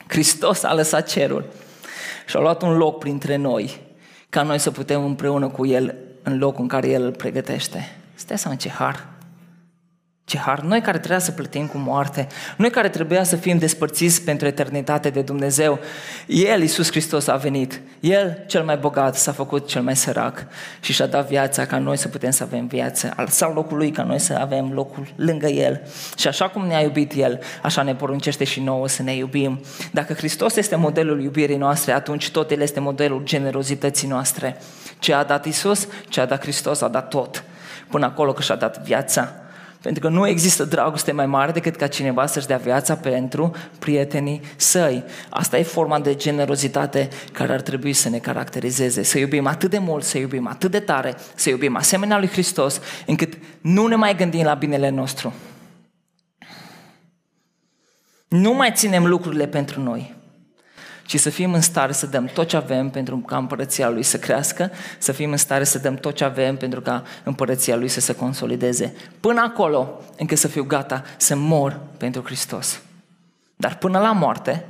Hristos 0.08 0.64
a 0.64 0.74
lăsat 0.74 1.10
cerul 1.10 1.46
și 2.28 2.36
a 2.36 2.40
luat 2.40 2.62
un 2.62 2.78
loc 2.78 3.00
printre 3.00 3.36
noi 3.36 3.82
ca 4.30 4.42
noi 4.42 4.58
să 4.58 4.72
putem 4.72 5.06
împreună 5.06 5.48
cu 5.48 5.66
El 5.66 5.96
în 6.24 6.38
locul 6.38 6.62
în 6.62 6.68
care 6.68 6.88
El 6.88 7.04
îl 7.04 7.12
pregătește. 7.12 7.96
Stai 8.14 8.38
să 8.38 8.56
ce 8.56 8.70
har! 8.70 9.17
Ce 10.28 10.38
har! 10.38 10.60
Noi 10.60 10.82
care 10.82 10.98
trebuia 10.98 11.20
să 11.20 11.32
plătim 11.32 11.68
cu 11.68 11.78
moarte, 11.78 12.28
noi 12.58 12.70
care 12.70 12.90
trebuia 12.90 13.24
să 13.24 13.36
fim 13.36 13.58
despărțiți 13.58 14.22
pentru 14.22 14.48
eternitate 14.48 15.10
de 15.10 15.22
Dumnezeu, 15.22 15.80
El, 16.26 16.62
Iisus 16.62 16.90
Hristos, 16.90 17.28
a 17.28 17.36
venit. 17.36 17.82
El, 18.00 18.44
cel 18.48 18.64
mai 18.64 18.78
bogat, 18.78 19.16
s-a 19.16 19.32
făcut 19.32 19.68
cel 19.68 19.82
mai 19.82 19.96
sărac 19.96 20.48
și 20.80 20.94
și-a 20.94 21.06
dat 21.06 21.28
viața 21.28 21.66
ca 21.66 21.78
noi 21.78 21.98
să 21.98 22.08
putem 22.08 22.32
să 22.32 22.44
avem 22.44 22.68
viață. 22.68 23.14
A 23.16 23.22
lăsat 23.22 23.54
locul 23.54 23.78
Lui 23.78 23.92
ca 23.92 24.04
noi 24.04 24.20
să 24.20 24.34
avem 24.34 24.72
locul 24.74 25.08
lângă 25.16 25.48
El. 25.48 25.82
Și 26.18 26.28
așa 26.28 26.50
cum 26.50 26.66
ne-a 26.66 26.82
iubit 26.82 27.14
El, 27.14 27.40
așa 27.64 27.82
ne 27.82 27.96
poruncește 27.96 28.44
și 28.44 28.60
nouă 28.60 28.88
să 28.88 29.04
ne 29.04 29.16
iubim. 29.16 29.62
Dacă 29.92 30.14
Hristos 30.14 30.56
este 30.56 30.76
modelul 30.76 31.22
iubirii 31.22 31.58
noastre, 31.58 31.92
atunci 31.92 32.30
tot 32.30 32.52
El 32.52 32.62
este 32.62 32.80
modelul 32.80 33.22
generozității 33.24 34.08
noastre. 34.08 34.58
Ce 35.00 35.14
a 35.14 35.24
dat 35.24 35.46
Iisus, 35.46 35.88
ce 36.10 36.22
a 36.22 36.26
dat 36.26 36.42
Hristos, 36.42 36.82
a 36.82 36.88
dat 36.88 37.08
tot. 37.08 37.44
Până 37.90 38.06
acolo 38.06 38.34
că 38.34 38.42
și-a 38.42 38.56
dat 38.56 38.84
viața 38.84 39.42
Pentru 39.88 40.08
că 40.08 40.14
nu 40.14 40.28
există 40.28 40.64
dragoste 40.64 41.12
mai 41.12 41.26
mare 41.26 41.52
decât 41.52 41.76
ca 41.76 41.88
cineva 41.88 42.26
să-și 42.26 42.48
dea 42.48 42.58
viața 42.58 42.96
pentru 42.96 43.52
prietenii 43.80 44.42
săi. 44.56 45.04
Asta 45.30 45.58
e 45.58 45.64
forma 45.64 46.00
de 46.00 46.16
generozitate 46.16 47.10
care 47.32 47.54
ar 47.54 47.62
trebui 47.62 47.94
să 47.94 48.10
ne 48.10 48.18
caracterizeze. 48.18 49.04
Să 49.04 49.18
iubim 49.18 49.48
atât 49.48 49.70
de 49.70 49.78
mult, 49.78 50.04
să 50.04 50.18
iubim 50.18 50.48
atât 50.48 50.72
de 50.72 50.80
tare, 50.80 51.16
să 51.36 51.50
iubim 51.50 51.76
asemenea 51.76 52.18
lui 52.18 52.28
Hristos, 52.28 52.82
încât 53.06 53.38
nu 53.62 53.88
ne 53.88 53.96
mai 53.96 54.16
gândim 54.16 54.44
la 54.44 54.54
binele 54.54 54.90
nostru. 54.90 55.34
Nu 58.28 58.54
mai 58.54 58.72
ținem 58.74 59.06
lucrurile 59.06 59.48
pentru 59.48 59.82
noi, 59.82 60.16
ci 61.08 61.20
să 61.20 61.30
fim 61.30 61.54
în 61.54 61.62
stare 61.62 61.92
să 61.92 62.06
dăm 62.06 62.26
tot 62.26 62.48
ce 62.48 62.56
avem 62.56 62.90
pentru 62.90 63.18
ca 63.18 63.38
împărăția 63.38 63.90
Lui 63.90 64.04
să 64.04 64.18
crească, 64.18 64.72
să 64.98 65.12
fim 65.12 65.32
în 65.32 65.38
stare 65.38 65.64
să 65.64 65.78
dăm 65.78 65.96
tot 65.96 66.16
ce 66.16 66.24
avem 66.24 66.58
pentru 66.58 66.82
ca 66.82 67.04
împărăția 67.24 67.76
Lui 67.76 67.88
să 67.88 68.00
se 68.00 68.16
consolideze. 68.16 68.96
Până 69.20 69.42
acolo, 69.42 70.02
încă 70.18 70.36
să 70.36 70.48
fiu 70.48 70.64
gata 70.64 71.04
să 71.18 71.36
mor 71.36 71.80
pentru 71.98 72.22
Hristos. 72.26 72.82
Dar 73.56 73.78
până 73.78 74.00
la 74.00 74.12
moarte, 74.12 74.66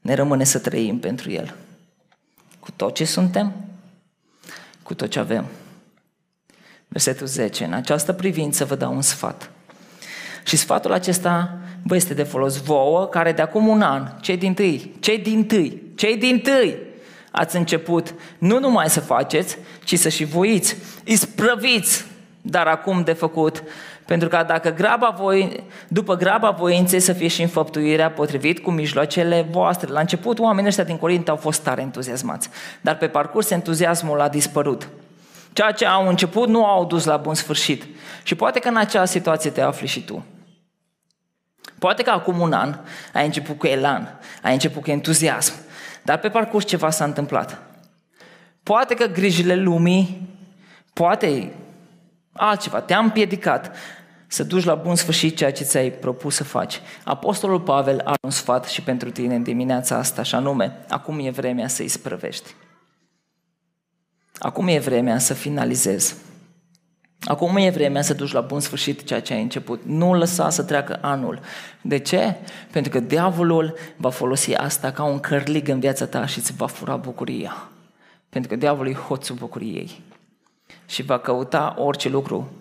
ne 0.00 0.14
rămâne 0.14 0.44
să 0.44 0.58
trăim 0.58 0.98
pentru 0.98 1.30
El. 1.30 1.54
Cu 2.60 2.70
tot 2.76 2.94
ce 2.94 3.04
suntem, 3.04 3.52
cu 4.82 4.94
tot 4.94 5.10
ce 5.10 5.18
avem. 5.18 5.46
Versetul 6.88 7.26
10. 7.26 7.64
În 7.64 7.72
această 7.72 8.12
privință 8.12 8.64
vă 8.64 8.74
dau 8.74 8.94
un 8.94 9.02
sfat. 9.02 9.50
Și 10.44 10.56
sfatul 10.56 10.92
acesta 10.92 11.58
vă 11.88 11.96
este 11.96 12.14
de 12.14 12.22
folos 12.22 12.62
vouă, 12.62 13.06
care 13.06 13.32
de 13.32 13.42
acum 13.42 13.68
un 13.68 13.82
an, 13.82 14.08
cei 14.20 14.36
din 14.36 14.54
tâi, 14.54 14.94
cei 15.00 15.18
din 15.18 15.46
tâi, 15.46 15.82
cei 15.94 16.16
din 16.16 16.40
tâi, 16.40 16.76
ați 17.30 17.56
început 17.56 18.14
nu 18.38 18.58
numai 18.58 18.88
să 18.88 19.00
faceți, 19.00 19.58
ci 19.84 19.98
să 19.98 20.08
și 20.08 20.24
voiți, 20.24 20.76
isprăviți, 21.04 22.04
dar 22.42 22.66
acum 22.66 23.02
de 23.02 23.12
făcut, 23.12 23.62
pentru 24.06 24.28
că 24.28 24.44
dacă 24.46 24.70
graba 24.70 25.14
voi, 25.18 25.64
după 25.88 26.16
graba 26.16 26.50
voinței 26.50 27.00
să 27.00 27.12
fie 27.12 27.28
și 27.28 27.42
înfăptuirea 27.42 28.10
potrivit 28.10 28.58
cu 28.58 28.70
mijloacele 28.70 29.46
voastre. 29.50 29.92
La 29.92 30.00
început 30.00 30.38
oamenii 30.38 30.68
ăștia 30.68 30.84
din 30.84 30.96
Corint 30.96 31.28
au 31.28 31.36
fost 31.36 31.62
tare 31.62 31.80
entuziasmați, 31.80 32.48
dar 32.80 32.96
pe 32.96 33.08
parcurs 33.08 33.50
entuziasmul 33.50 34.20
a 34.20 34.28
dispărut. 34.28 34.88
Ceea 35.52 35.70
ce 35.70 35.86
au 35.86 36.08
început 36.08 36.48
nu 36.48 36.64
au 36.64 36.84
dus 36.84 37.04
la 37.04 37.16
bun 37.16 37.34
sfârșit. 37.34 37.84
Și 38.22 38.34
poate 38.34 38.58
că 38.58 38.68
în 38.68 38.76
acea 38.76 39.04
situație 39.04 39.50
te 39.50 39.60
afli 39.60 39.86
și 39.86 40.04
tu. 40.04 40.24
Poate 41.78 42.02
că 42.02 42.10
acum 42.10 42.40
un 42.40 42.52
an 42.52 42.78
ai 43.12 43.24
început 43.24 43.58
cu 43.58 43.66
elan, 43.66 44.18
ai 44.42 44.52
început 44.52 44.82
cu 44.82 44.90
entuziasm, 44.90 45.52
dar 46.02 46.18
pe 46.18 46.28
parcurs 46.28 46.64
ceva 46.64 46.90
s-a 46.90 47.04
întâmplat. 47.04 47.62
Poate 48.62 48.94
că 48.94 49.06
grijile 49.06 49.54
lumii, 49.54 50.28
poate 50.92 51.52
altceva, 52.32 52.80
te-a 52.80 52.98
împiedicat 52.98 53.76
să 54.26 54.44
duci 54.44 54.64
la 54.64 54.74
bun 54.74 54.96
sfârșit 54.96 55.36
ceea 55.36 55.52
ce 55.52 55.64
ți-ai 55.64 55.90
propus 55.90 56.34
să 56.34 56.44
faci. 56.44 56.80
Apostolul 57.04 57.60
Pavel 57.60 58.00
are 58.04 58.18
un 58.22 58.30
sfat 58.30 58.64
și 58.64 58.82
pentru 58.82 59.10
tine 59.10 59.34
în 59.34 59.42
dimineața 59.42 59.96
asta, 59.96 60.22
și 60.22 60.34
anume, 60.34 60.76
acum 60.88 61.18
e 61.18 61.30
vremea 61.30 61.68
să-i 61.68 61.88
sprăvești. 61.88 62.54
Acum 64.38 64.68
e 64.68 64.78
vremea 64.78 65.18
să 65.18 65.34
finalizezi. 65.34 66.16
Acum 67.24 67.56
e 67.56 67.70
vremea 67.70 68.02
să 68.02 68.14
duci 68.14 68.32
la 68.32 68.40
bun 68.40 68.60
sfârșit 68.60 69.04
ceea 69.04 69.20
ce 69.20 69.32
ai 69.32 69.42
început. 69.42 69.82
Nu 69.84 70.14
lăsa 70.14 70.50
să 70.50 70.62
treacă 70.62 70.98
anul. 71.00 71.40
De 71.82 71.98
ce? 71.98 72.36
Pentru 72.70 72.90
că 72.90 73.00
diavolul 73.00 73.74
va 73.96 74.10
folosi 74.10 74.54
asta 74.54 74.90
ca 74.90 75.04
un 75.04 75.20
cărlig 75.20 75.68
în 75.68 75.80
viața 75.80 76.06
ta 76.06 76.26
și 76.26 76.38
îți 76.38 76.52
va 76.52 76.66
fura 76.66 76.96
bucuria. 76.96 77.68
Pentru 78.28 78.50
că 78.50 78.56
diavolul 78.56 78.92
e 78.92 78.94
hoțul 78.94 79.36
bucuriei. 79.36 80.00
Și 80.86 81.02
va 81.02 81.18
căuta 81.18 81.74
orice 81.78 82.08
lucru 82.08 82.52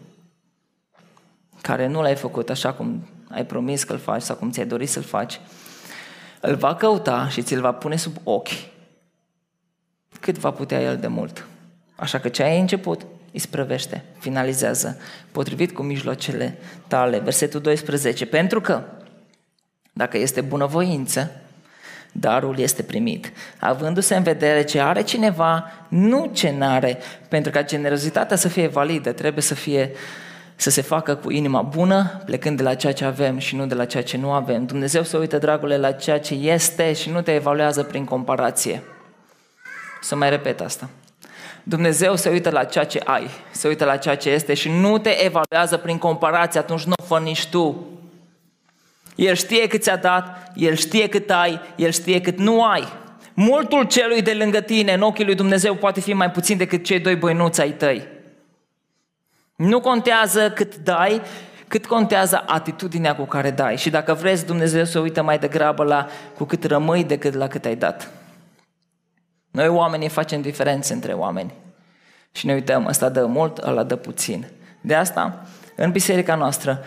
care 1.61 1.87
nu 1.87 2.01
l-ai 2.01 2.15
făcut 2.15 2.49
așa 2.49 2.73
cum 2.73 3.07
ai 3.29 3.45
promis 3.45 3.83
că-l 3.83 3.97
faci 3.97 4.21
sau 4.21 4.35
cum 4.35 4.51
ți-ai 4.51 4.65
dorit 4.65 4.89
să-l 4.89 5.03
faci. 5.03 5.39
Îl 6.41 6.55
va 6.55 6.75
căuta 6.75 7.29
și 7.29 7.41
ți-l 7.41 7.61
va 7.61 7.71
pune 7.71 7.95
sub 7.95 8.15
ochi 8.23 8.49
cât 10.19 10.37
va 10.37 10.51
putea 10.51 10.81
el 10.81 10.97
de 10.97 11.07
mult. 11.07 11.47
Așa 11.95 12.19
că 12.19 12.29
ce 12.29 12.43
ai 12.43 12.59
început, 12.59 13.05
îi 13.33 13.39
sprăvește, 13.39 14.03
finalizează, 14.19 14.97
potrivit 15.31 15.71
cu 15.71 15.81
mijloacele 15.81 16.57
tale. 16.87 17.19
Versetul 17.19 17.59
12. 17.59 18.25
Pentru 18.25 18.61
că, 18.61 18.83
dacă 19.93 20.17
este 20.17 20.41
bunăvoință, 20.41 21.31
darul 22.11 22.59
este 22.59 22.83
primit, 22.83 23.31
avându-se 23.59 24.15
în 24.15 24.23
vedere 24.23 24.63
ce 24.63 24.79
are 24.79 25.01
cineva, 25.01 25.71
nu 25.87 26.29
ce 26.33 26.51
n-are. 26.57 26.97
Pentru 27.29 27.51
ca 27.51 27.63
generozitatea 27.63 28.37
să 28.37 28.47
fie 28.47 28.67
validă, 28.67 29.11
trebuie 29.11 29.43
să 29.43 29.55
fie 29.55 29.91
să 30.59 30.69
se 30.69 30.81
facă 30.81 31.15
cu 31.15 31.31
inima 31.31 31.61
bună, 31.61 32.21
plecând 32.25 32.57
de 32.57 32.63
la 32.63 32.73
ceea 32.73 32.93
ce 32.93 33.05
avem 33.05 33.37
și 33.37 33.55
nu 33.55 33.65
de 33.65 33.73
la 33.73 33.85
ceea 33.85 34.03
ce 34.03 34.17
nu 34.17 34.31
avem. 34.31 34.65
Dumnezeu 34.65 35.03
se 35.03 35.17
uită, 35.17 35.37
dragule, 35.37 35.77
la 35.77 35.91
ceea 35.91 36.19
ce 36.19 36.33
este 36.33 36.93
și 36.93 37.09
nu 37.09 37.21
te 37.21 37.33
evaluează 37.33 37.83
prin 37.83 38.05
comparație. 38.05 38.83
Să 40.01 40.15
mai 40.15 40.29
repet 40.29 40.61
asta. 40.61 40.89
Dumnezeu 41.69 42.15
se 42.15 42.29
uită 42.29 42.49
la 42.49 42.63
ceea 42.63 42.83
ce 42.83 43.01
ai, 43.03 43.29
se 43.51 43.67
uită 43.67 43.85
la 43.85 43.97
ceea 43.97 44.15
ce 44.15 44.29
este 44.29 44.53
și 44.53 44.69
nu 44.69 44.97
te 44.97 45.25
evaluează 45.25 45.77
prin 45.77 45.97
comparație, 45.97 46.59
atunci 46.59 46.83
nu 46.83 46.93
o 47.01 47.03
fă 47.03 47.19
nici 47.19 47.45
tu. 47.45 47.85
El 49.15 49.35
știe 49.35 49.67
cât 49.67 49.81
ți-a 49.81 49.95
dat, 49.95 50.51
El 50.55 50.75
știe 50.75 51.07
cât 51.07 51.29
ai, 51.29 51.59
El 51.75 51.91
știe 51.91 52.21
cât 52.21 52.37
nu 52.37 52.63
ai. 52.63 52.87
Multul 53.33 53.83
celui 53.83 54.21
de 54.21 54.33
lângă 54.33 54.59
tine, 54.59 54.93
în 54.93 55.01
ochii 55.01 55.25
lui 55.25 55.35
Dumnezeu, 55.35 55.75
poate 55.75 55.99
fi 55.99 56.13
mai 56.13 56.31
puțin 56.31 56.57
decât 56.57 56.83
cei 56.83 56.99
doi 56.99 57.15
băinuți 57.15 57.61
ai 57.61 57.71
tăi. 57.71 58.07
Nu 59.55 59.79
contează 59.79 60.51
cât 60.51 60.75
dai, 60.75 61.21
cât 61.67 61.85
contează 61.85 62.43
atitudinea 62.45 63.15
cu 63.15 63.23
care 63.23 63.51
dai. 63.51 63.77
Și 63.77 63.89
dacă 63.89 64.13
vreți, 64.13 64.45
Dumnezeu 64.45 64.83
să 64.83 64.99
uită 64.99 65.23
mai 65.23 65.39
degrabă 65.39 65.83
la 65.83 66.07
cu 66.37 66.43
cât 66.43 66.63
rămâi 66.63 67.03
decât 67.03 67.33
la 67.33 67.47
cât 67.47 67.65
ai 67.65 67.75
dat. 67.75 68.11
Noi 69.57 69.67
oamenii 69.67 70.09
facem 70.09 70.41
diferențe 70.41 70.93
între 70.93 71.13
oameni. 71.13 71.53
Și 72.31 72.45
ne 72.45 72.53
uităm, 72.53 72.85
ăsta 72.85 73.09
dă 73.09 73.25
mult, 73.25 73.57
ăla 73.57 73.83
dă 73.83 73.95
puțin. 73.95 74.47
De 74.81 74.95
asta, 74.95 75.45
în 75.75 75.91
biserica 75.91 76.35
noastră, 76.35 76.83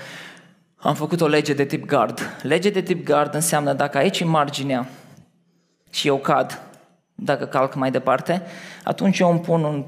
am 0.77 0.95
făcut 0.95 1.21
o 1.21 1.27
lege 1.27 1.53
de 1.53 1.65
tip 1.65 1.87
gard. 1.87 2.21
Lege 2.43 2.71
de 2.71 2.83
tip 2.83 3.05
gard 3.05 3.35
înseamnă 3.35 3.73
dacă 3.73 3.99
aici 3.99 4.21
în 4.21 4.29
marginea 4.29 4.89
și 5.91 6.07
eu 6.07 6.17
cad, 6.17 6.63
dacă 7.15 7.45
calc 7.45 7.75
mai 7.75 7.91
departe, 7.91 8.43
atunci 8.85 9.19
eu 9.19 9.31
îmi 9.31 9.41
pun 9.41 9.65
un 9.65 9.85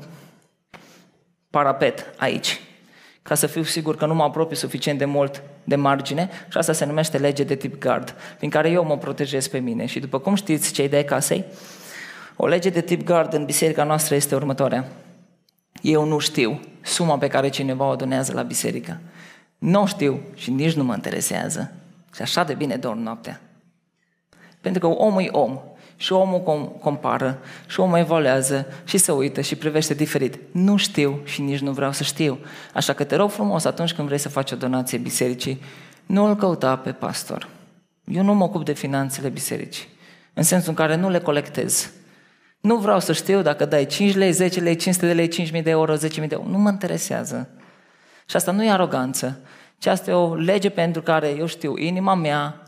parapet 1.50 2.14
aici, 2.16 2.60
ca 3.22 3.34
să 3.34 3.46
fiu 3.46 3.62
sigur 3.62 3.96
că 3.96 4.06
nu 4.06 4.14
mă 4.14 4.22
apropii 4.22 4.56
suficient 4.56 4.98
de 4.98 5.04
mult 5.04 5.42
de 5.64 5.76
margine 5.76 6.30
și 6.48 6.58
asta 6.58 6.72
se 6.72 6.84
numește 6.84 7.18
lege 7.18 7.44
de 7.44 7.54
tip 7.54 7.78
gard, 7.78 8.14
prin 8.36 8.50
care 8.50 8.70
eu 8.70 8.84
mă 8.84 8.98
protejez 8.98 9.48
pe 9.48 9.58
mine. 9.58 9.86
Și 9.86 10.00
după 10.00 10.18
cum 10.18 10.34
știți, 10.34 10.72
cei 10.72 10.88
de 10.88 11.04
casei, 11.04 11.44
o 12.36 12.46
lege 12.46 12.70
de 12.70 12.80
tip 12.80 13.04
gard 13.04 13.32
în 13.32 13.44
biserica 13.44 13.84
noastră 13.84 14.14
este 14.14 14.34
următoarea. 14.34 14.88
Eu 15.82 16.04
nu 16.04 16.18
știu 16.18 16.60
suma 16.82 17.18
pe 17.18 17.28
care 17.28 17.48
cineva 17.48 17.88
o 17.88 17.96
donează 17.96 18.32
la 18.32 18.42
biserică. 18.42 19.00
Nu 19.58 19.86
știu 19.86 20.20
și 20.34 20.50
nici 20.50 20.72
nu 20.72 20.84
mă 20.84 20.94
interesează. 20.94 21.72
Și 22.14 22.22
așa 22.22 22.44
de 22.44 22.54
bine 22.54 22.76
dorm 22.76 22.98
noaptea. 22.98 23.40
Pentru 24.60 24.80
că 24.80 24.86
omul 24.86 25.22
e 25.22 25.28
om 25.30 25.60
și 25.96 26.12
omul 26.12 26.40
com- 26.40 26.80
compară 26.80 27.38
și 27.66 27.80
omul 27.80 27.98
evaluează 27.98 28.66
și 28.84 28.98
se 28.98 29.12
uită 29.12 29.40
și 29.40 29.56
privește 29.56 29.94
diferit. 29.94 30.38
Nu 30.50 30.76
știu 30.76 31.20
și 31.24 31.40
nici 31.40 31.60
nu 31.60 31.72
vreau 31.72 31.92
să 31.92 32.02
știu. 32.02 32.38
Așa 32.74 32.92
că 32.92 33.04
te 33.04 33.16
rog 33.16 33.30
frumos, 33.30 33.64
atunci 33.64 33.92
când 33.92 34.06
vrei 34.06 34.18
să 34.18 34.28
faci 34.28 34.52
o 34.52 34.56
donație 34.56 34.98
bisericii, 34.98 35.62
nu 36.06 36.24
îl 36.24 36.36
căuta 36.36 36.76
pe 36.76 36.92
pastor. 36.92 37.48
Eu 38.04 38.22
nu 38.22 38.34
mă 38.34 38.44
ocup 38.44 38.64
de 38.64 38.72
finanțele 38.72 39.28
bisericii, 39.28 39.88
în 40.34 40.42
sensul 40.42 40.68
în 40.68 40.74
care 40.74 40.96
nu 40.96 41.08
le 41.08 41.18
colectez. 41.18 41.90
Nu 42.62 42.76
vreau 42.76 43.00
să 43.00 43.12
știu 43.12 43.42
dacă 43.42 43.64
dai 43.64 43.86
5 43.86 44.14
lei, 44.14 44.32
10 44.32 44.60
lei, 44.60 44.76
500 44.76 45.06
de 45.06 45.12
lei, 45.12 45.28
5.000 45.28 45.62
de 45.62 45.70
euro, 45.70 45.96
10.000 45.96 45.98
de 45.98 46.26
euro. 46.30 46.48
Nu 46.48 46.58
mă 46.58 46.70
interesează. 46.70 47.48
Și 48.26 48.36
asta 48.36 48.52
nu 48.52 48.64
e 48.64 48.70
aroganță, 48.70 49.40
ci 49.78 49.86
asta 49.86 50.10
e 50.10 50.14
o 50.14 50.34
lege 50.34 50.68
pentru 50.68 51.02
care 51.02 51.28
eu 51.28 51.46
știu, 51.46 51.76
inima 51.76 52.14
mea 52.14 52.62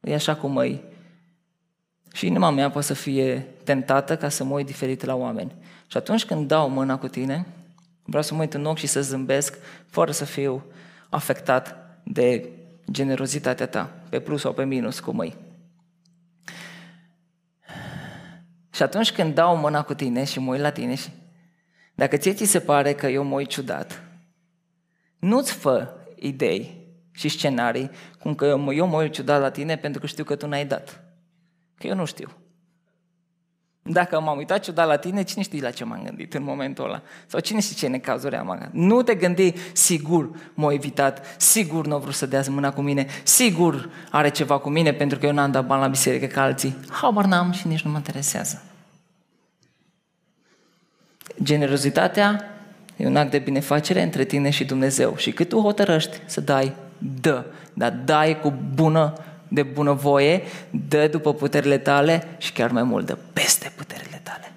e 0.00 0.14
așa 0.14 0.34
cum 0.34 0.58
e. 0.58 0.80
Și 2.12 2.26
inima 2.26 2.50
mea 2.50 2.70
poate 2.70 2.86
să 2.86 2.94
fie 2.94 3.46
tentată 3.64 4.16
ca 4.16 4.28
să 4.28 4.44
mă 4.44 4.54
uit 4.54 4.66
diferit 4.66 5.04
la 5.04 5.14
oameni. 5.14 5.52
Și 5.86 5.96
atunci 5.96 6.24
când 6.24 6.48
dau 6.48 6.68
mâna 6.68 6.98
cu 6.98 7.08
tine, 7.08 7.46
vreau 8.02 8.22
să 8.22 8.34
mă 8.34 8.40
uit 8.40 8.54
în 8.54 8.64
ochi 8.64 8.78
și 8.78 8.86
să 8.86 9.02
zâmbesc, 9.02 9.58
fără 9.86 10.10
să 10.10 10.24
fiu 10.24 10.64
afectat 11.08 11.76
de 12.02 12.48
generozitatea 12.90 13.66
ta, 13.66 13.90
pe 14.08 14.20
plus 14.20 14.40
sau 14.40 14.52
pe 14.52 14.64
minus, 14.64 15.00
cum 15.00 15.20
e. 15.20 15.32
Și 18.74 18.82
atunci 18.82 19.12
când 19.12 19.34
dau 19.34 19.56
mâna 19.56 19.82
cu 19.82 19.94
tine 19.94 20.24
și 20.24 20.38
mă 20.38 20.50
uit 20.50 20.60
la 20.60 20.70
tine 20.70 20.94
și 20.94 21.08
dacă 21.94 22.16
ție 22.16 22.32
ți 22.32 22.44
se 22.44 22.60
pare 22.60 22.92
că 22.92 23.06
eu 23.06 23.24
mă 23.24 23.34
uit 23.34 23.48
ciudat, 23.48 24.02
nu-ți 25.18 25.52
fă 25.52 25.94
idei 26.16 26.88
și 27.12 27.28
scenarii 27.28 27.90
cum 28.18 28.34
că 28.34 28.44
eu 28.44 28.58
mă, 28.58 28.74
eu 28.74 28.86
mă 28.86 29.02
uit 29.02 29.12
ciudat 29.12 29.40
la 29.40 29.50
tine 29.50 29.76
pentru 29.76 30.00
că 30.00 30.06
știu 30.06 30.24
că 30.24 30.36
tu 30.36 30.46
n-ai 30.46 30.66
dat. 30.66 31.04
Că 31.74 31.86
eu 31.86 31.94
nu 31.94 32.04
știu. 32.04 32.28
Dacă 33.86 34.20
m-am 34.20 34.36
uitat 34.36 34.60
ciudat 34.60 34.86
la 34.86 34.96
tine, 34.96 35.22
cine 35.22 35.42
știe 35.42 35.60
la 35.60 35.70
ce 35.70 35.84
m-am 35.84 36.02
gândit 36.04 36.34
în 36.34 36.42
momentul 36.42 36.84
ăla? 36.84 37.02
Sau 37.26 37.40
cine 37.40 37.60
știe 37.60 37.76
ce 37.76 37.86
necazuri 37.86 38.36
am 38.36 38.50
avut? 38.50 38.68
Nu 38.72 39.02
te 39.02 39.14
gândi, 39.14 39.52
sigur 39.72 40.30
m-a 40.54 40.72
evitat, 40.72 41.36
sigur 41.36 41.86
nu 41.86 41.94
a 41.94 41.98
vrut 41.98 42.14
să 42.14 42.26
dea 42.26 42.42
mâna 42.48 42.72
cu 42.72 42.80
mine, 42.80 43.06
sigur 43.22 43.88
are 44.10 44.28
ceva 44.28 44.58
cu 44.58 44.68
mine 44.68 44.92
pentru 44.92 45.18
că 45.18 45.26
eu 45.26 45.32
n-am 45.32 45.50
dat 45.50 45.66
bani 45.66 45.80
la 45.80 45.88
biserică 45.88 46.26
ca 46.26 46.42
alții. 46.42 46.76
Habar 46.90 47.24
n-am 47.24 47.52
și 47.52 47.66
nici 47.66 47.82
nu 47.82 47.90
mă 47.90 47.96
interesează. 47.96 48.62
Generozitatea 51.42 52.44
e 52.96 53.06
un 53.06 53.16
act 53.16 53.30
de 53.30 53.38
binefacere 53.38 54.02
între 54.02 54.24
tine 54.24 54.50
și 54.50 54.64
Dumnezeu 54.64 55.16
și 55.16 55.32
cât 55.32 55.48
tu 55.48 55.60
hotărăști 55.60 56.20
să 56.26 56.40
dai, 56.40 56.72
dă, 57.20 57.44
dar 57.74 57.92
dai 57.92 58.40
cu 58.40 58.54
bună 58.74 59.12
de 59.54 59.62
bunăvoie, 59.62 60.42
dă 60.88 61.08
după 61.08 61.34
puterile 61.34 61.78
tale 61.78 62.36
și 62.38 62.52
chiar 62.52 62.70
mai 62.70 62.82
mult, 62.82 63.06
dă 63.06 63.18
peste 63.32 63.72
puterile 63.76 64.20
tale. 64.22 64.52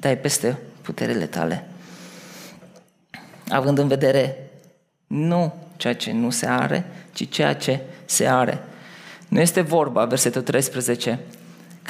Dai 0.00 0.18
peste 0.18 0.58
puterile 0.82 1.26
tale. 1.26 1.66
Având 3.48 3.78
în 3.78 3.88
vedere 3.88 4.50
nu 5.06 5.54
ceea 5.76 5.94
ce 5.94 6.12
nu 6.12 6.30
se 6.30 6.46
are, 6.46 6.84
ci 7.12 7.28
ceea 7.28 7.54
ce 7.54 7.80
se 8.04 8.26
are. 8.26 8.62
Nu 9.28 9.40
este 9.40 9.60
vorba, 9.60 10.04
versetul 10.04 10.42
13, 10.42 11.18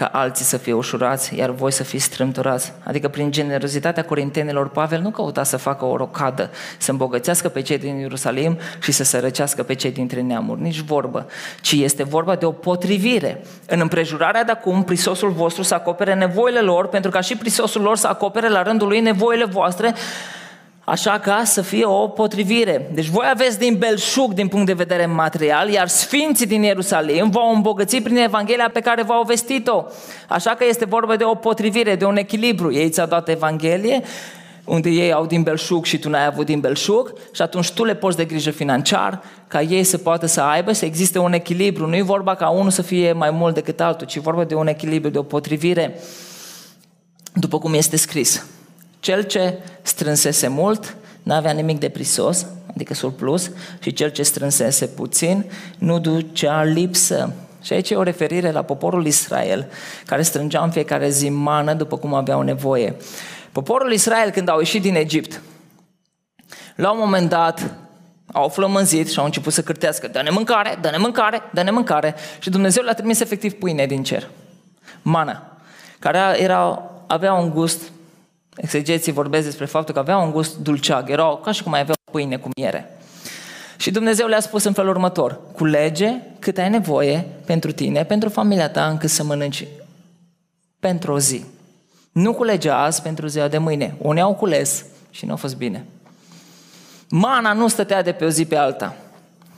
ca 0.01 0.07
alții 0.13 0.45
să 0.45 0.57
fie 0.57 0.73
ușurați, 0.73 1.37
iar 1.37 1.51
voi 1.51 1.73
să 1.73 1.83
fiți 1.83 2.05
strâmturați. 2.05 2.73
Adică 2.85 3.09
prin 3.09 3.31
generozitatea 3.31 4.05
corintenilor, 4.05 4.69
Pavel 4.69 5.01
nu 5.01 5.11
căuta 5.11 5.43
să 5.43 5.57
facă 5.57 5.85
o 5.85 5.97
rocadă, 5.97 6.51
să 6.79 6.91
îmbogățească 6.91 7.49
pe 7.49 7.63
cei 7.63 7.79
din 7.79 7.97
Ierusalim 7.97 8.59
și 8.83 8.93
să 8.93 9.05
sărăcească 9.05 9.63
pe 9.63 9.75
cei 9.75 9.91
dintre 9.91 10.21
neamuri. 10.21 10.61
Nici 10.61 10.81
vorbă, 10.81 11.27
ci 11.61 11.73
este 11.73 12.03
vorba 12.03 12.35
de 12.35 12.45
o 12.45 12.51
potrivire. 12.51 13.45
În 13.67 13.81
împrejurarea 13.81 14.45
de 14.45 14.53
acum, 14.53 14.85
prisosul 14.85 15.31
vostru 15.31 15.63
să 15.63 15.75
acopere 15.75 16.15
nevoile 16.15 16.61
lor, 16.61 16.89
pentru 16.89 17.11
ca 17.11 17.21
și 17.21 17.37
prisosul 17.37 17.83
lor 17.83 17.97
să 17.97 18.07
acopere 18.07 18.49
la 18.49 18.63
rândul 18.63 18.89
lui 18.89 19.01
nevoile 19.01 19.45
voastre, 19.45 19.95
Așa 20.91 21.19
ca 21.19 21.43
să 21.45 21.63
fie 21.63 21.85
o 21.85 22.09
potrivire. 22.09 22.91
Deci 22.93 23.07
voi 23.07 23.27
aveți 23.31 23.59
din 23.59 23.77
belșug 23.79 24.33
din 24.33 24.49
punct 24.49 24.67
de 24.67 24.73
vedere 24.73 25.07
material, 25.07 25.69
iar 25.69 25.89
sfinții 25.89 26.47
din 26.47 26.63
Ierusalim 26.63 27.31
v-au 27.31 27.55
îmbogăți 27.55 27.97
prin 27.97 28.17
Evanghelia 28.17 28.71
pe 28.73 28.81
care 28.81 29.03
v-au 29.03 29.23
vestit-o. 29.23 29.85
Așa 30.29 30.51
că 30.51 30.65
este 30.69 30.85
vorba 30.85 31.17
de 31.17 31.25
o 31.25 31.35
potrivire, 31.35 31.97
de 31.97 32.05
un 32.05 32.17
echilibru. 32.17 32.73
Ei 32.73 32.91
ți-au 32.91 33.07
dat 33.07 33.29
Evanghelie, 33.29 34.03
unde 34.65 34.89
ei 34.89 35.13
au 35.13 35.27
din 35.27 35.43
belșug 35.43 35.85
și 35.85 35.99
tu 35.99 36.09
n-ai 36.09 36.27
avut 36.27 36.47
din 36.47 36.61
belșug 36.61 37.13
și 37.33 37.43
atunci 37.43 37.71
tu 37.71 37.85
le 37.85 37.95
poți 37.95 38.17
de 38.17 38.25
grijă 38.25 38.51
financiar 38.51 39.23
ca 39.49 39.63
ei 39.63 39.85
să 39.85 39.99
poată 39.99 40.27
să 40.27 40.41
aibă, 40.41 40.73
să 40.73 40.85
existe 40.85 41.19
un 41.19 41.33
echilibru. 41.33 41.87
Nu 41.87 41.97
e 41.97 42.03
vorba 42.03 42.35
ca 42.35 42.49
unul 42.49 42.71
să 42.71 42.83
fie 42.83 43.13
mai 43.13 43.31
mult 43.31 43.55
decât 43.55 43.81
altul, 43.81 44.07
ci 44.07 44.15
e 44.15 44.21
vorba 44.21 44.45
de 44.45 44.55
un 44.55 44.67
echilibru, 44.67 45.11
de 45.11 45.19
o 45.19 45.23
potrivire, 45.23 46.01
după 47.35 47.59
cum 47.59 47.75
este 47.75 47.97
scris. 47.97 48.45
Cel 49.01 49.23
ce 49.23 49.59
strânsese 49.83 50.49
mult 50.49 50.97
n-avea 51.23 51.53
nimic 51.53 51.79
de 51.79 51.89
prisos, 51.89 52.47
adică 52.75 52.95
surplus, 52.95 53.51
și 53.81 53.93
cel 53.93 54.11
ce 54.11 54.23
strânsese 54.23 54.87
puțin 54.87 55.45
nu 55.79 55.99
ducea 55.99 56.63
lipsă. 56.63 57.33
Și 57.63 57.73
aici 57.73 57.91
e 57.91 57.95
o 57.97 58.03
referire 58.03 58.51
la 58.51 58.63
poporul 58.63 59.07
Israel, 59.07 59.67
care 60.07 60.23
strângea 60.23 60.63
în 60.63 60.71
fiecare 60.71 61.09
zi 61.09 61.29
mană 61.29 61.75
după 61.75 61.97
cum 61.97 62.15
aveau 62.15 62.43
nevoie. 62.43 62.97
Poporul 63.53 63.93
Israel, 63.93 64.31
când 64.31 64.49
au 64.49 64.59
ieșit 64.59 64.83
din 64.83 64.95
Egipt, 64.95 65.41
la 66.77 66.93
un 66.93 66.99
moment 66.99 67.29
dat 67.29 67.75
au 68.33 68.49
flămânzit 68.49 69.11
și 69.11 69.19
au 69.19 69.25
început 69.25 69.53
să 69.53 69.63
cârtească, 69.63 70.09
dă-ne 70.09 70.31
mâncare, 70.31 70.79
dă-ne 70.81 70.97
mâncare, 70.97 71.43
dă-ne 71.53 71.71
mâncare. 71.71 72.15
Și 72.39 72.51
Dumnezeu 72.51 72.83
le-a 72.83 72.95
trimis 72.95 73.21
efectiv 73.21 73.53
pâine 73.53 73.87
din 73.87 74.03
cer, 74.03 74.29
mană, 75.03 75.43
care 75.99 76.43
era, 76.43 76.91
avea 77.07 77.33
un 77.33 77.51
gust 77.51 77.83
Exegeții 78.57 79.13
vorbesc 79.13 79.45
despre 79.45 79.65
faptul 79.65 79.95
că 79.95 80.01
aveau 80.01 80.25
un 80.25 80.31
gust 80.31 80.59
dulceag, 80.59 81.11
erau 81.11 81.37
ca 81.37 81.53
și 81.53 81.63
cum 81.63 81.71
mai 81.71 81.81
aveau 81.81 81.97
pâine 82.13 82.37
cu 82.37 82.49
miere. 82.57 82.99
Și 83.77 83.91
Dumnezeu 83.91 84.27
le-a 84.27 84.41
spus 84.41 84.65
în 84.65 84.73
felul 84.73 84.91
următor, 84.91 85.41
culege 85.53 86.13
cât 86.39 86.59
ai 86.59 86.71
nevoie 86.71 87.27
pentru 87.47 87.73
tine, 87.73 88.05
pentru 88.05 88.29
familia 88.29 88.69
ta, 88.69 88.87
încât 88.87 89.11
să 89.11 89.25
mănânci 89.25 89.67
pentru 90.81 91.13
o 91.13 91.19
zi. 91.19 91.45
Nu 92.13 92.35
culege 92.35 92.71
azi 92.71 93.03
pentru 93.03 93.27
ziua 93.27 93.49
de 93.49 93.59
mâine. 93.59 93.95
Unii 93.99 94.23
au 94.23 94.35
cules 94.35 94.85
și 95.11 95.27
nu 95.27 95.33
a 95.33 95.37
fost 95.37 95.57
bine. 95.57 95.85
Mana 97.09 97.53
nu 97.53 97.69
stătea 97.69 98.03
de 98.03 98.13
pe 98.13 98.25
o 98.25 98.29
zi 98.29 98.45
pe 98.45 98.57
alta. 98.57 98.97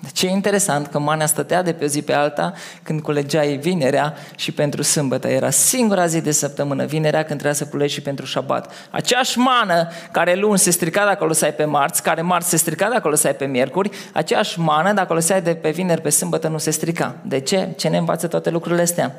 Deci 0.02 0.22
e 0.22 0.28
interesant 0.28 0.86
că 0.86 0.98
manea 0.98 1.26
stătea 1.26 1.62
de 1.62 1.72
pe 1.72 1.84
o 1.84 1.86
zi 1.86 2.02
pe 2.02 2.12
alta 2.12 2.52
când 2.82 3.00
culegeai 3.00 3.56
vinerea 3.56 4.14
și 4.36 4.52
pentru 4.52 4.82
sâmbătă. 4.82 5.28
Era 5.28 5.50
singura 5.50 6.06
zi 6.06 6.20
de 6.20 6.30
săptămână, 6.30 6.84
vinerea 6.84 7.18
când 7.18 7.30
trebuia 7.30 7.52
să 7.52 7.66
culegi 7.66 7.94
și 7.94 8.00
pentru 8.00 8.24
șabat. 8.24 8.72
Aceeași 8.90 9.38
mană 9.38 9.88
care 10.10 10.34
luni 10.34 10.58
se 10.58 10.70
strica 10.70 11.04
dacă 11.04 11.24
o 11.24 11.26
lăsai 11.26 11.54
pe 11.54 11.64
marți, 11.64 12.02
care 12.02 12.22
marți 12.22 12.48
se 12.48 12.56
strica 12.56 12.88
dacă 12.88 13.06
o 13.06 13.10
lăsai 13.10 13.34
pe 13.34 13.44
miercuri, 13.44 13.90
aceeași 14.12 14.60
mană 14.60 14.92
dacă 14.92 15.12
o 15.12 15.14
lăsai 15.14 15.42
de 15.42 15.54
pe 15.54 15.70
vineri 15.70 16.00
pe 16.00 16.10
sâmbătă 16.10 16.48
nu 16.48 16.58
se 16.58 16.70
strica. 16.70 17.16
De 17.24 17.40
ce? 17.40 17.68
Ce 17.76 17.88
ne 17.88 17.96
învață 17.96 18.26
toate 18.26 18.50
lucrurile 18.50 18.82
astea? 18.82 19.14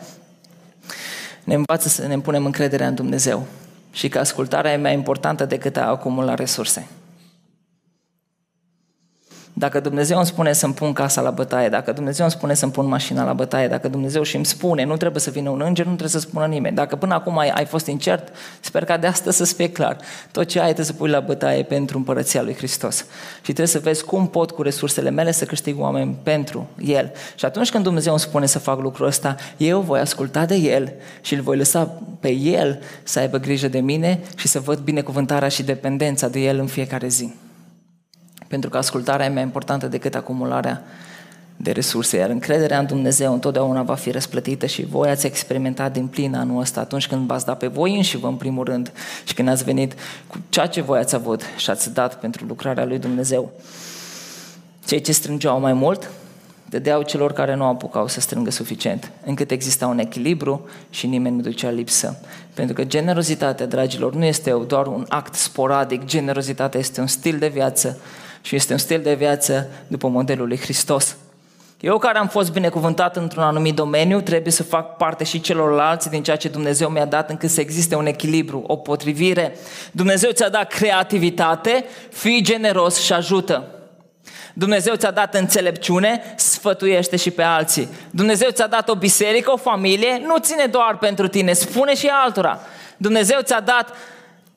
Ne 1.43 1.53
învață 1.53 1.87
să 1.87 2.07
ne 2.07 2.19
punem 2.19 2.45
încrederea 2.45 2.87
în 2.87 2.95
Dumnezeu 2.95 3.45
și 3.91 4.09
că 4.09 4.19
ascultarea 4.19 4.71
e 4.71 4.77
mai 4.77 4.93
importantă 4.93 5.45
decât 5.45 5.77
a 5.77 5.85
acumula 5.85 6.33
resurse. 6.33 6.87
Dacă 9.55 9.79
Dumnezeu 9.79 10.17
îmi 10.17 10.25
spune 10.25 10.53
să-mi 10.53 10.73
pun 10.73 10.93
casa 10.93 11.21
la 11.21 11.29
bătaie, 11.29 11.69
dacă 11.69 11.91
Dumnezeu 11.91 12.25
îmi 12.25 12.33
spune 12.33 12.53
să-mi 12.53 12.71
pun 12.71 12.87
mașina 12.87 13.23
la 13.23 13.33
bătaie, 13.33 13.67
dacă 13.67 13.87
Dumnezeu 13.87 14.23
și 14.23 14.35
îmi 14.35 14.45
spune, 14.45 14.83
nu 14.83 14.97
trebuie 14.97 15.21
să 15.21 15.29
vină 15.29 15.49
un 15.49 15.61
înger, 15.65 15.85
nu 15.85 15.91
trebuie 15.91 16.21
să 16.21 16.27
spună 16.27 16.45
nimeni. 16.45 16.75
Dacă 16.75 16.95
până 16.95 17.13
acum 17.13 17.37
ai, 17.37 17.49
ai 17.49 17.65
fost 17.65 17.87
incert, 17.87 18.35
sper 18.59 18.85
ca 18.85 18.97
de 18.97 19.07
astăzi 19.07 19.37
să-ți 19.37 19.53
fie 19.53 19.69
clar. 19.69 19.97
Tot 20.31 20.47
ce 20.47 20.59
ai 20.59 20.63
trebuie 20.63 20.85
să 20.85 20.93
pui 20.93 21.09
la 21.09 21.19
bătaie 21.19 21.63
pentru 21.63 21.97
împărăția 21.97 22.41
lui 22.41 22.55
Hristos. 22.55 23.05
Și 23.35 23.41
trebuie 23.41 23.67
să 23.67 23.79
vezi 23.79 24.03
cum 24.03 24.27
pot 24.27 24.51
cu 24.51 24.61
resursele 24.61 25.09
mele 25.09 25.31
să 25.31 25.45
câștig 25.45 25.79
oameni 25.79 26.17
pentru 26.23 26.67
El. 26.85 27.11
Și 27.35 27.45
atunci 27.45 27.71
când 27.71 27.83
Dumnezeu 27.83 28.11
îmi 28.11 28.21
spune 28.21 28.45
să 28.45 28.59
fac 28.59 28.81
lucrul 28.81 29.07
ăsta, 29.07 29.35
eu 29.57 29.79
voi 29.79 29.99
asculta 29.99 30.45
de 30.45 30.55
El 30.55 30.93
și 31.21 31.33
îl 31.33 31.41
voi 31.41 31.57
lăsa 31.57 32.01
pe 32.19 32.29
El 32.31 32.79
să 33.03 33.19
aibă 33.19 33.37
grijă 33.37 33.67
de 33.67 33.79
mine 33.79 34.19
și 34.35 34.47
să 34.47 34.59
văd 34.59 34.79
binecuvântarea 34.79 35.47
și 35.47 35.63
dependența 35.63 36.27
de 36.27 36.39
El 36.39 36.59
în 36.59 36.67
fiecare 36.67 37.07
zi 37.07 37.33
pentru 38.53 38.71
că 38.71 38.77
ascultarea 38.77 39.25
e 39.25 39.29
mai 39.29 39.41
importantă 39.41 39.87
decât 39.87 40.15
acumularea 40.15 40.83
de 41.57 41.71
resurse, 41.71 42.17
iar 42.17 42.29
încrederea 42.29 42.79
în 42.79 42.85
Dumnezeu 42.85 43.33
întotdeauna 43.33 43.81
va 43.81 43.95
fi 43.95 44.11
răsplătită 44.11 44.65
și 44.65 44.85
voi 44.85 45.09
ați 45.09 45.25
experimentat 45.25 45.93
din 45.93 46.07
plin 46.07 46.35
anul 46.35 46.59
ăsta 46.59 46.79
atunci 46.79 47.07
când 47.07 47.27
v-ați 47.27 47.45
dat 47.45 47.57
pe 47.57 47.67
voi 47.67 47.95
înși 47.95 48.17
vă 48.17 48.27
în 48.27 48.35
primul 48.35 48.63
rând 48.65 48.91
și 49.23 49.33
când 49.33 49.47
ați 49.47 49.63
venit 49.63 49.93
cu 50.27 50.37
ceea 50.49 50.65
ce 50.65 50.81
voi 50.81 50.99
ați 50.99 51.15
avut 51.15 51.41
și 51.57 51.69
ați 51.69 51.93
dat 51.93 52.19
pentru 52.19 52.45
lucrarea 52.45 52.85
lui 52.85 52.99
Dumnezeu. 52.99 53.51
Cei 54.85 55.01
ce 55.01 55.11
strângeau 55.11 55.59
mai 55.59 55.73
mult, 55.73 56.09
dădeau 56.69 57.01
celor 57.01 57.33
care 57.33 57.55
nu 57.55 57.65
apucau 57.65 58.07
să 58.07 58.19
strângă 58.19 58.51
suficient, 58.51 59.11
încât 59.25 59.51
exista 59.51 59.87
un 59.87 59.99
echilibru 59.99 60.67
și 60.89 61.07
nimeni 61.07 61.35
nu 61.35 61.41
ducea 61.41 61.69
lipsă. 61.69 62.19
Pentru 62.53 62.75
că 62.75 62.83
generozitatea, 62.83 63.65
dragilor, 63.65 64.15
nu 64.15 64.25
este 64.25 64.53
doar 64.67 64.87
un 64.87 65.05
act 65.07 65.33
sporadic, 65.33 66.05
generozitatea 66.05 66.79
este 66.79 67.01
un 67.01 67.07
stil 67.07 67.37
de 67.37 67.47
viață 67.47 67.99
și 68.43 68.55
este 68.55 68.73
un 68.73 68.79
stil 68.79 69.01
de 69.01 69.13
viață 69.13 69.67
după 69.87 70.07
modelul 70.07 70.47
lui 70.47 70.59
Hristos. 70.59 71.17
Eu 71.79 71.97
care 71.97 72.17
am 72.17 72.27
fost 72.27 72.51
binecuvântat 72.51 73.15
într-un 73.15 73.43
anumit 73.43 73.75
domeniu, 73.75 74.21
trebuie 74.21 74.51
să 74.51 74.63
fac 74.63 74.97
parte 74.97 75.23
și 75.23 75.41
celorlalți 75.41 76.09
din 76.09 76.23
ceea 76.23 76.35
ce 76.35 76.47
Dumnezeu 76.47 76.89
mi-a 76.89 77.05
dat 77.05 77.29
încât 77.29 77.49
să 77.49 77.61
existe 77.61 77.95
un 77.95 78.05
echilibru, 78.05 78.63
o 78.67 78.75
potrivire. 78.75 79.55
Dumnezeu 79.91 80.31
ți-a 80.31 80.49
dat 80.49 80.67
creativitate, 80.67 81.85
fii 82.09 82.41
generos 82.41 82.99
și 82.99 83.13
ajută. 83.13 83.67
Dumnezeu 84.53 84.95
ți-a 84.95 85.11
dat 85.11 85.35
înțelepciune, 85.35 86.21
sfătuiește 86.35 87.15
și 87.15 87.31
pe 87.31 87.41
alții. 87.41 87.89
Dumnezeu 88.09 88.49
ți-a 88.49 88.67
dat 88.67 88.89
o 88.89 88.95
biserică, 88.95 89.51
o 89.51 89.57
familie, 89.57 90.21
nu 90.25 90.37
ține 90.37 90.65
doar 90.65 90.97
pentru 90.97 91.27
tine, 91.27 91.53
spune 91.53 91.95
și 91.95 92.07
altora. 92.23 92.59
Dumnezeu 92.97 93.39
ți-a 93.41 93.59
dat 93.59 93.93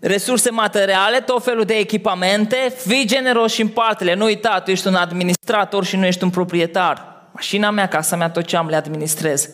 resurse 0.00 0.50
materiale, 0.50 1.20
tot 1.20 1.44
felul 1.44 1.64
de 1.64 1.74
echipamente, 1.74 2.74
fii 2.76 3.06
generos 3.06 3.52
și 3.52 3.60
împarte-le. 3.60 4.14
Nu 4.14 4.24
uita, 4.24 4.60
tu 4.64 4.70
ești 4.70 4.86
un 4.86 4.94
administrator 4.94 5.84
și 5.84 5.96
nu 5.96 6.06
ești 6.06 6.24
un 6.24 6.30
proprietar. 6.30 7.28
Mașina 7.32 7.70
mea, 7.70 7.88
casa 7.88 8.16
mea, 8.16 8.30
tot 8.30 8.44
ce 8.44 8.56
am 8.56 8.66
le 8.66 8.76
administrez. 8.76 9.48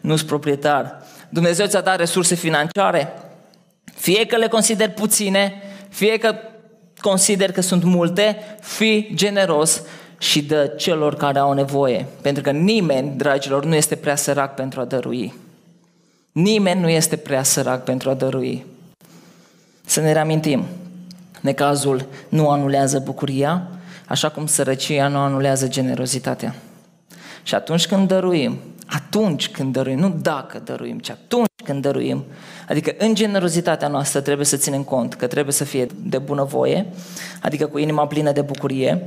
Nu 0.00 0.16
sunt 0.16 0.28
proprietar. 0.28 1.02
Dumnezeu 1.28 1.66
ți-a 1.66 1.80
dat 1.80 1.98
resurse 1.98 2.34
financiare, 2.34 3.12
fie 3.94 4.26
că 4.26 4.36
le 4.36 4.48
consider 4.48 4.90
puține, 4.90 5.62
fie 5.88 6.18
că 6.18 6.34
consider 7.00 7.52
că 7.52 7.60
sunt 7.60 7.84
multe, 7.84 8.56
fii 8.60 9.10
generos 9.14 9.82
și 10.18 10.42
dă 10.42 10.66
celor 10.66 11.16
care 11.16 11.38
au 11.38 11.52
nevoie. 11.52 12.06
Pentru 12.22 12.42
că 12.42 12.50
nimeni, 12.50 13.12
dragilor, 13.16 13.64
nu 13.64 13.74
este 13.74 13.96
prea 13.96 14.16
sărac 14.16 14.54
pentru 14.54 14.80
a 14.80 14.84
dărui. 14.84 15.34
Nimeni 16.32 16.80
nu 16.80 16.88
este 16.88 17.16
prea 17.16 17.42
sărac 17.42 17.84
pentru 17.84 18.10
a 18.10 18.14
dărui. 18.14 18.66
Să 19.88 20.00
ne 20.00 20.12
reamintim, 20.12 20.64
necazul 21.40 22.06
nu 22.28 22.48
anulează 22.48 22.98
bucuria, 22.98 23.68
așa 24.06 24.28
cum 24.28 24.46
sărăcia 24.46 25.08
nu 25.08 25.18
anulează 25.18 25.68
generozitatea. 25.68 26.54
Și 27.42 27.54
atunci 27.54 27.86
când 27.86 28.08
dăruim, 28.08 28.58
atunci 28.86 29.48
când 29.48 29.72
dăruim, 29.72 29.98
nu 29.98 30.16
dacă 30.22 30.60
dăruim, 30.64 30.98
ci 30.98 31.10
atunci 31.10 31.46
când 31.64 31.82
dăruim. 31.82 32.24
Adică 32.68 32.94
în 32.98 33.14
generozitatea 33.14 33.88
noastră 33.88 34.20
trebuie 34.20 34.46
să 34.46 34.56
ținem 34.56 34.82
cont 34.82 35.14
că 35.14 35.26
trebuie 35.26 35.52
să 35.52 35.64
fie 35.64 35.86
de 36.02 36.18
bunăvoie, 36.18 36.86
adică 37.42 37.66
cu 37.66 37.78
inima 37.78 38.06
plină 38.06 38.32
de 38.32 38.40
bucurie, 38.40 39.02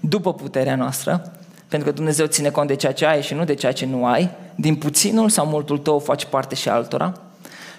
după 0.00 0.34
puterea 0.34 0.76
noastră, 0.76 1.32
pentru 1.68 1.88
că 1.88 1.94
Dumnezeu 1.94 2.26
ține 2.26 2.50
cont 2.50 2.68
de 2.68 2.74
ceea 2.74 2.92
ce 2.92 3.06
ai 3.06 3.22
și 3.22 3.34
nu 3.34 3.44
de 3.44 3.54
ceea 3.54 3.72
ce 3.72 3.86
nu 3.86 4.06
ai, 4.06 4.30
din 4.54 4.76
puținul 4.76 5.28
sau 5.28 5.46
multul 5.46 5.78
tău 5.78 5.98
faci 5.98 6.24
parte 6.24 6.54
și 6.54 6.68
altora, 6.68 7.20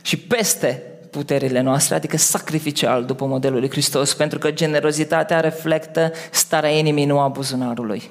și 0.02 0.18
peste 0.18 0.84
puterile 1.16 1.62
noastre, 1.62 1.96
adică 1.96 2.18
sacrificial 2.18 3.06
după 3.06 3.26
modelul 3.26 3.60
lui 3.60 3.70
Hristos, 3.70 4.14
pentru 4.14 4.40
că 4.40 4.52
generozitatea 4.52 5.40
reflectă 5.40 6.12
starea 6.32 6.70
inimii, 6.70 7.06
nu 7.06 7.20
a 7.20 7.28
buzunarului. 7.28 8.10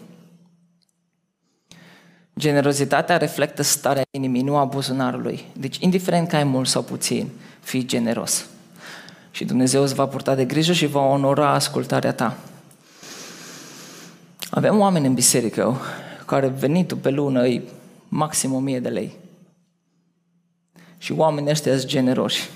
Generozitatea 2.38 3.16
reflectă 3.16 3.62
starea 3.62 4.02
inimii, 4.11 4.42
nu 4.42 4.57
a 4.57 4.64
buzunarului. 4.64 5.44
Deci, 5.52 5.78
indiferent 5.78 6.28
că 6.28 6.36
ai 6.36 6.44
mult 6.44 6.68
sau 6.68 6.82
puțin, 6.82 7.30
fii 7.61 7.84
generos. 7.84 8.46
Și 9.30 9.44
Dumnezeu 9.44 9.82
îți 9.82 9.94
va 9.94 10.07
purta 10.07 10.34
de 10.34 10.44
grijă 10.44 10.72
și 10.72 10.86
va 10.86 11.00
onora 11.00 11.50
ascultarea 11.50 12.12
ta. 12.12 12.36
Avem 14.50 14.78
oameni 14.78 15.07
în 15.07 15.14
biserică 15.14 15.80
care 16.26 16.46
venitul 16.46 16.96
pe 16.96 17.11
lună 17.11 17.46
e 17.46 17.62
maxim 18.09 18.55
1000 18.55 18.80
de 18.80 18.88
lei. 18.88 19.12
Și 20.98 21.12
oamenii 21.12 21.50
ăștia 21.50 21.76
sunt 21.76 21.90
generoși. 21.90 22.48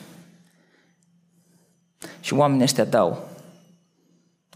Și 2.28 2.34
oamenii 2.34 2.62
ăștia 2.62 2.84
dau. 2.84 3.28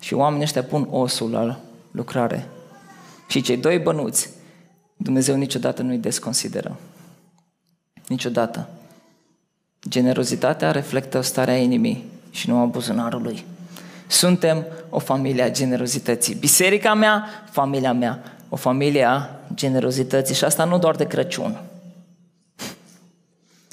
Și 0.01 0.15
oamenii 0.15 0.45
ăștia 0.45 0.63
pun 0.63 0.89
osul 0.91 1.31
la 1.31 1.59
lucrare. 1.91 2.49
Și 3.29 3.41
cei 3.41 3.57
doi 3.57 3.79
bănuți, 3.79 4.29
Dumnezeu 4.97 5.37
niciodată 5.37 5.83
nu-i 5.83 5.99
desconsideră. 5.99 6.77
Niciodată. 8.07 8.69
Generozitatea 9.89 10.71
reflectă 10.71 11.21
starea 11.21 11.57
inimii 11.57 12.05
și 12.31 12.49
nu 12.49 12.57
a 12.57 12.65
buzunarului. 12.65 13.45
Suntem 14.07 14.67
o 14.91 14.99
familie 14.99 15.43
a 15.43 15.51
generozității. 15.51 16.35
Biserica 16.35 16.95
mea, 16.95 17.25
familia 17.51 17.93
mea, 17.93 18.23
o 18.49 18.57
familie 18.57 19.05
a 19.05 19.29
generozității 19.55 20.35
și 20.35 20.45
asta 20.45 20.65
nu 20.65 20.79
doar 20.79 20.97
de 20.97 21.07
Crăciun. 21.07 21.61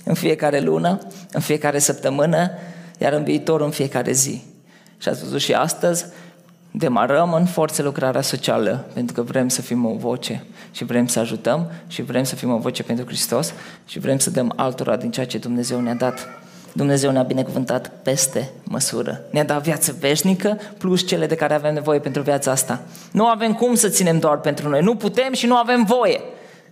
În 0.04 0.14
fiecare 0.14 0.60
lună, 0.60 1.00
în 1.32 1.42
fiecare 1.42 1.80
săptămână, 1.80 2.52
iar 3.02 3.14
în 3.14 3.24
viitor 3.24 3.62
în 3.62 3.70
fiecare 3.70 4.12
zi. 4.12 4.42
Și 4.98 5.10
ați 5.10 5.24
văzut 5.24 5.40
și 5.40 5.54
astăzi, 5.54 6.06
demarăm 6.72 7.34
în 7.34 7.46
forță 7.46 7.82
lucrarea 7.82 8.22
socială, 8.22 8.86
pentru 8.94 9.16
că 9.16 9.22
vrem 9.22 9.48
să 9.48 9.62
fim 9.62 9.86
o 9.86 9.96
voce 9.96 10.44
și 10.72 10.84
vrem 10.84 11.08
să 11.08 11.20
ajutăm 11.20 11.72
și 11.88 12.02
vrem 12.02 12.24
să 12.24 12.36
fim 12.36 12.52
o 12.52 12.58
voce 12.58 12.84
pentru 12.84 13.06
Hristos 13.06 13.54
și 13.86 14.00
vrem 14.00 14.18
să 14.18 14.30
dăm 14.30 14.54
altora 14.56 14.96
din 14.96 15.12
ceea 15.12 15.26
ce 15.26 15.38
Dumnezeu 15.38 15.80
ne-a 15.80 15.94
dat. 15.94 16.28
Dumnezeu 16.74 17.12
ne-a 17.12 17.24
binecuvântat 17.24 17.92
peste 18.04 18.50
măsură. 18.64 19.22
Ne-a 19.32 19.44
dat 19.44 19.64
viață 19.64 19.96
veșnică 20.00 20.60
plus 20.78 21.08
cele 21.08 21.26
de 21.26 21.36
care 21.36 21.54
avem 21.54 21.74
nevoie 21.74 22.00
pentru 22.00 22.22
viața 22.22 22.52
asta. 22.52 22.82
Nu 23.12 23.26
avem 23.26 23.54
cum 23.54 23.76
să 23.76 23.90
ținem 23.90 24.20
doar 24.20 24.40
pentru 24.40 24.70
noi. 24.70 24.82
Nu 24.82 24.96
putem 24.96 25.34
și 25.34 25.46
nu 25.46 25.56
avem 25.56 25.84
voie 25.84 26.20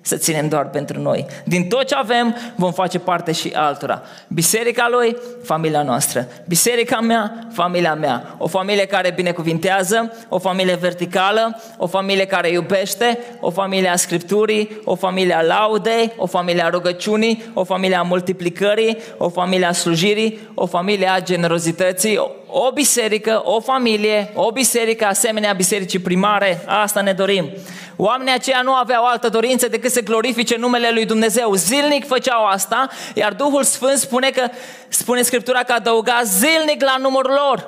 să 0.07 0.15
ținem 0.15 0.47
doar 0.47 0.69
pentru 0.69 0.99
noi. 1.01 1.25
Din 1.43 1.67
tot 1.67 1.83
ce 1.83 1.95
avem, 1.95 2.35
vom 2.55 2.71
face 2.71 2.99
parte 2.99 3.31
și 3.31 3.51
altora. 3.55 4.01
Biserica 4.27 4.87
lui, 4.91 5.17
familia 5.43 5.81
noastră. 5.81 6.27
Biserica 6.47 6.99
mea, 6.99 7.47
familia 7.53 7.93
mea. 7.95 8.35
O 8.37 8.47
familie 8.47 8.85
care 8.85 9.11
binecuvintează, 9.15 10.13
o 10.29 10.39
familie 10.39 10.75
verticală, 10.75 11.61
o 11.77 11.87
familie 11.87 12.25
care 12.25 12.49
iubește, 12.49 13.19
o 13.39 13.49
familie 13.49 13.89
a 13.89 13.95
Scripturii, 13.95 14.81
o 14.83 14.95
familie 14.95 15.33
a 15.33 15.41
laudei, 15.41 16.13
o 16.17 16.25
familie 16.25 16.63
a 16.63 16.69
rugăciunii, 16.69 17.51
o 17.53 17.63
familie 17.63 17.95
a 17.95 18.01
multiplicării, 18.01 18.97
o 19.17 19.29
familie 19.29 19.65
a 19.65 19.71
slujirii, 19.71 20.39
o 20.53 20.65
familie 20.65 21.07
a 21.07 21.21
generozității, 21.21 22.19
o 22.59 22.71
biserică, 22.71 23.41
o 23.43 23.59
familie, 23.59 24.31
o 24.33 24.51
biserică 24.51 25.05
asemenea 25.05 25.53
bisericii 25.53 25.99
primare, 25.99 26.63
asta 26.65 27.01
ne 27.01 27.13
dorim. 27.13 27.49
Oamenii 27.95 28.33
aceia 28.33 28.61
nu 28.63 28.73
aveau 28.73 29.05
altă 29.05 29.29
dorință 29.29 29.67
decât 29.67 29.91
să 29.91 30.01
glorifice 30.01 30.57
numele 30.57 30.89
lui 30.93 31.05
Dumnezeu. 31.05 31.53
Zilnic 31.53 32.07
făceau 32.07 32.45
asta, 32.45 32.87
iar 33.13 33.33
Duhul 33.33 33.63
Sfânt 33.63 33.97
spune 33.97 34.29
că 34.29 34.47
spune 34.87 35.21
Scriptura 35.21 35.59
că 35.59 35.73
adăuga 35.73 36.21
zilnic 36.23 36.83
la 36.83 36.95
numărul 36.99 37.39
lor. 37.47 37.67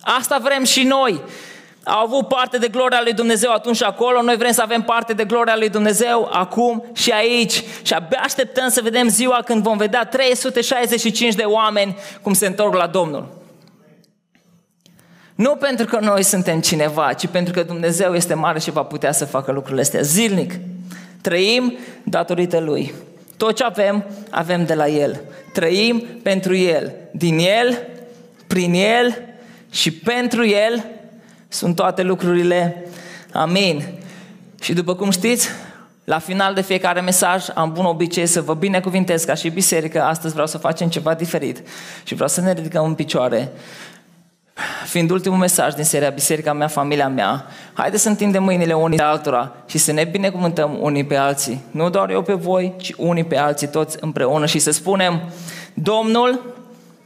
Asta 0.00 0.38
vrem 0.42 0.64
și 0.64 0.82
noi. 0.82 1.20
Au 1.84 2.04
avut 2.04 2.28
parte 2.28 2.58
de 2.58 2.68
gloria 2.68 3.00
lui 3.02 3.12
Dumnezeu 3.12 3.52
atunci 3.52 3.76
și 3.76 3.82
acolo, 3.82 4.22
noi 4.22 4.36
vrem 4.36 4.52
să 4.52 4.62
avem 4.62 4.82
parte 4.82 5.12
de 5.12 5.24
gloria 5.24 5.56
lui 5.56 5.68
Dumnezeu 5.68 6.28
acum 6.32 6.84
și 6.92 7.10
aici. 7.10 7.62
Și 7.82 7.92
abia 7.92 8.20
așteptăm 8.22 8.68
să 8.68 8.80
vedem 8.82 9.08
ziua 9.08 9.42
când 9.44 9.62
vom 9.62 9.76
vedea 9.76 10.04
365 10.04 11.34
de 11.34 11.42
oameni 11.42 11.96
cum 12.22 12.32
se 12.32 12.46
întorc 12.46 12.74
la 12.74 12.86
Domnul. 12.86 13.35
Nu 15.36 15.56
pentru 15.56 15.86
că 15.86 15.98
noi 16.00 16.22
suntem 16.22 16.60
cineva, 16.60 17.12
ci 17.12 17.26
pentru 17.26 17.52
că 17.52 17.62
Dumnezeu 17.62 18.14
este 18.14 18.34
mare 18.34 18.58
și 18.58 18.70
va 18.70 18.82
putea 18.82 19.12
să 19.12 19.24
facă 19.24 19.52
lucrurile 19.52 19.80
astea 19.80 20.00
zilnic. 20.00 20.58
Trăim 21.20 21.78
datorită 22.02 22.58
Lui. 22.58 22.94
Tot 23.36 23.56
ce 23.56 23.64
avem, 23.64 24.04
avem 24.30 24.64
de 24.64 24.74
la 24.74 24.88
El. 24.88 25.20
Trăim 25.52 26.04
pentru 26.22 26.56
El. 26.56 26.92
Din 27.12 27.38
El, 27.38 27.78
prin 28.46 28.74
El 28.74 29.18
și 29.70 29.90
pentru 29.90 30.46
El 30.46 30.84
sunt 31.48 31.74
toate 31.74 32.02
lucrurile. 32.02 32.86
Amin. 33.32 33.84
Și 34.60 34.72
după 34.72 34.94
cum 34.94 35.10
știți, 35.10 35.48
la 36.04 36.18
final 36.18 36.54
de 36.54 36.62
fiecare 36.62 37.00
mesaj 37.00 37.44
am 37.54 37.72
bun 37.72 37.84
obicei 37.84 38.26
să 38.26 38.40
vă 38.40 38.54
binecuvintez 38.54 39.24
ca 39.24 39.34
și 39.34 39.48
biserică. 39.48 40.02
Astăzi 40.02 40.32
vreau 40.32 40.46
să 40.46 40.58
facem 40.58 40.88
ceva 40.88 41.14
diferit 41.14 41.62
și 42.04 42.14
vreau 42.14 42.28
să 42.28 42.40
ne 42.40 42.52
ridicăm 42.52 42.84
în 42.84 42.94
picioare 42.94 43.52
fiind 44.86 45.10
ultimul 45.10 45.38
mesaj 45.38 45.74
din 45.74 45.84
seria 45.84 46.10
Biserica 46.10 46.52
mea, 46.52 46.66
familia 46.66 47.08
mea, 47.08 47.46
haideți 47.72 48.02
să 48.02 48.08
întindem 48.08 48.42
mâinile 48.42 48.72
unii 48.72 48.96
de 48.96 49.02
altora 49.02 49.52
și 49.66 49.78
să 49.78 49.92
ne 49.92 50.04
binecuvântăm 50.04 50.78
unii 50.80 51.04
pe 51.04 51.16
alții. 51.16 51.64
Nu 51.70 51.90
doar 51.90 52.10
eu 52.10 52.22
pe 52.22 52.32
voi, 52.32 52.74
ci 52.76 52.92
unii 52.96 53.24
pe 53.24 53.36
alții, 53.36 53.66
toți 53.66 53.96
împreună 54.00 54.46
și 54.46 54.58
să 54.58 54.70
spunem, 54.70 55.20
Domnul 55.74 56.54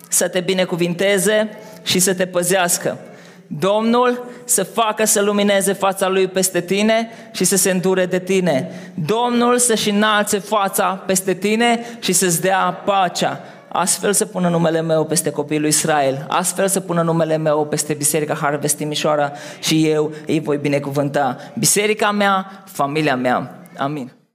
să 0.09 0.29
te 0.29 0.41
binecuvinteze 0.41 1.49
și 1.83 1.99
să 1.99 2.15
te 2.15 2.27
păzească. 2.27 2.99
Domnul 3.47 4.27
să 4.45 4.63
facă 4.63 5.05
să 5.05 5.21
lumineze 5.21 5.73
fața 5.73 6.09
Lui 6.09 6.27
peste 6.27 6.61
tine 6.61 7.11
și 7.33 7.45
să 7.45 7.57
se 7.57 7.71
îndure 7.71 8.07
de 8.07 8.19
tine. 8.19 8.71
Domnul 8.95 9.59
să-și 9.59 9.91
înalțe 9.91 10.39
fața 10.39 11.03
peste 11.07 11.35
tine 11.35 11.81
și 11.99 12.13
să-ți 12.13 12.41
dea 12.41 12.83
pacea 12.85 13.41
astfel 13.73 14.13
să 14.13 14.25
pună 14.25 14.49
numele 14.49 14.81
meu 14.81 15.05
peste 15.05 15.31
copiii 15.31 15.61
lui 15.61 15.69
Israel, 15.69 16.27
astfel 16.29 16.69
să 16.69 16.81
pună 16.81 17.03
numele 17.03 17.37
meu 17.37 17.67
peste 17.67 17.95
Biserica 17.95 18.35
Harvest 18.35 18.77
Timișoara 18.77 19.33
și 19.61 19.89
eu 19.89 20.13
îi 20.27 20.41
voi 20.41 20.57
binecuvânta. 20.57 21.37
Biserica 21.59 22.11
mea, 22.11 22.63
familia 22.65 23.17
mea. 23.17 23.55
Amin. 23.77 24.20